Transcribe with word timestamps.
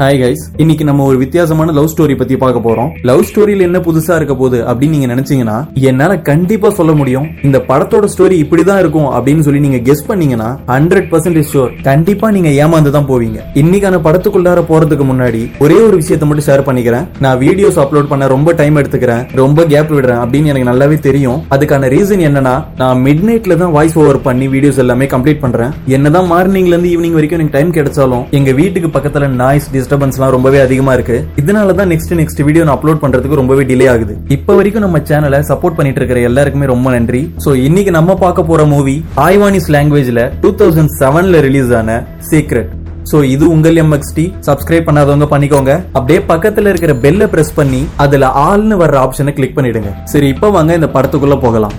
Hi 0.00 0.18
guys 0.20 0.42
இன்னைக்கு 0.62 0.84
நம்ம 0.86 1.04
ஒரு 1.10 1.18
வித்தியாசமான 1.20 1.72
லவ் 1.76 1.86
ஸ்டோரி 1.92 2.14
பத்தி 2.20 2.34
பார்க்க 2.40 2.60
போறோம். 2.64 2.88
லவ் 3.08 3.22
ஸ்டோரியில 3.28 3.64
என்ன 3.66 3.78
புதுசா 3.86 4.16
இருக்க 4.18 4.34
போகுது 4.40 4.58
அப்படின்னு 4.70 4.94
நீங்க 4.96 5.08
நினைச்சீங்கன்னா 5.12 5.54
என்னால 5.90 6.18
கண்டிப்பா 6.26 6.68
சொல்ல 6.78 6.92
முடியும். 6.98 7.26
இந்த 7.46 7.58
படத்தோட 7.70 8.06
ஸ்டோரி 8.14 8.36
இப்படிதான் 8.44 8.80
இருக்கும் 8.82 9.06
அப்படின்னு 9.18 9.44
சொல்லி 9.46 9.60
நீங்க 9.66 9.78
கெஸ் 9.86 10.04
பண்ணீங்கன்னா 10.08 10.48
ஹண்ட்ரட் 10.72 11.08
பர்சன்ட் 11.12 11.40
ஷோர் 11.52 11.70
கண்டிப்பா 11.88 12.28
நீங்க 12.36 12.50
ஏமாந்து 12.64 12.92
தான் 12.96 13.08
போவீங்க. 13.12 13.38
இன்னைக்கான 13.62 14.00
படத்துக்குள்ளார 14.08 14.64
போறதுக்கு 14.72 15.06
முன்னாடி 15.12 15.40
ஒரே 15.66 15.78
ஒரு 15.86 15.96
விஷயத்தை 16.02 16.28
மட்டும் 16.28 16.46
ஷேர் 16.48 16.64
பண்ணிக்கிறேன். 16.68 17.06
நான் 17.26 17.40
வீடியோஸ் 17.44 17.80
அப்லோட் 17.84 18.10
பண்ண 18.12 18.28
ரொம்ப 18.34 18.54
டைம் 18.60 18.76
எடுத்துக்கிறேன் 18.82 19.24
ரொம்ப 19.42 19.66
கேப் 19.72 19.94
விடுறேன் 19.96 20.20
அப்படின்னு 20.24 20.52
எனக்கு 20.54 20.70
நல்லாவே 20.72 21.00
தெரியும். 21.08 21.40
அதுக்கான 21.56 21.90
ரீசன் 21.96 22.26
என்னன்னா 22.28 22.54
நான் 22.82 23.02
மிட் 23.06 23.24
நைட்ல 23.30 23.58
தான் 23.64 23.74
வாய்ஸ் 23.78 23.98
ஓவர் 24.04 24.20
பண்ணி 24.28 24.48
வீடியோஸ் 24.56 24.82
எல்லாமே 24.86 25.08
கம்ப்ளீட் 25.16 25.42
பண்றேன். 25.46 25.74
என்னதான் 25.98 26.30
மார்னிங்ல 26.34 26.76
இருந்து 26.76 26.92
ஈவினிங் 26.94 27.18
வரைக்கும் 27.20 27.40
எனக்கு 27.40 27.58
டைம் 27.58 27.74
கிடைச்சாலும் 27.80 28.26
எங்க 28.40 28.52
வீட்டுக்கு 28.62 28.94
பக்கத்துல 28.98 29.32
நாய்ஸ் 29.42 29.72
டிஸ்டர்பன்ஸ்லாம் 29.86 30.32
ரொம்பவே 30.34 30.58
அதிகமா 30.66 30.92
இருக்கு. 30.96 31.16
இதனால 31.40 31.74
தான் 31.78 31.90
நெக்ஸ்ட் 31.92 32.14
நெக்ஸ்ட் 32.20 32.40
வீடியோ 32.46 32.62
நான் 32.66 32.76
அப்லோட் 32.78 33.00
பண்றதுக்கு 33.02 33.38
ரொம்பவே 33.40 33.64
டிலே 33.68 33.86
ஆகுது. 33.92 34.14
இப்போ 34.36 34.52
வரைக்கும் 34.58 34.84
நம்ம 34.84 34.98
சேனலை 35.10 35.38
சப்போர்ட் 35.50 35.76
பண்ணிட்டு 35.78 36.00
இருக்கிற 36.00 36.20
எல்லாருக்குமே 36.28 36.66
ரொம்ப 36.72 36.90
நன்றி. 36.96 37.20
சோ 37.44 37.52
இன்னைக்கு 37.66 37.92
நம்ம 37.98 38.16
பார்க்க 38.24 38.48
போற 38.50 38.64
மூவி 38.72 38.96
ஆய்வானிஸ் 39.26 39.70
லாங்குவேஜ்ல 39.76 40.24
டூ 40.42 40.50
தௌசண்ட் 40.62 40.92
செவன்ல 41.00 41.44
ரிலீஸ் 41.46 41.72
ஆன 41.80 41.98
சீக்ரெட் 42.30 42.72
சோ 43.10 43.16
இது 43.34 43.44
உங்கள் 43.54 43.80
எம்எக்ஸ்டி 43.84 44.26
சப்ஸ்கிரைப் 44.48 44.88
பண்ணாதவங்க 44.88 45.28
பண்ணிக்கோங்க. 45.32 45.72
அப்படியே 45.98 46.20
பக்கத்துல 46.32 46.70
இருக்கிற 46.72 46.94
பெல்ல 47.04 47.28
பிரஸ் 47.34 47.56
பண்ணி 47.58 47.82
அதுல 48.04 48.30
ஆல்னு 48.48 48.78
வர்ற 48.84 48.98
ஆப்ஷனை 49.06 49.34
கிளிக் 49.38 49.56
பண்ணிடுங்க. 49.58 49.92
சரி 50.14 50.28
இப்போ 50.36 50.50
வாங்க 50.56 50.80
இந்த 50.80 50.90
படத்துக்குள்ள 50.96 51.38
போகலாம். 51.46 51.76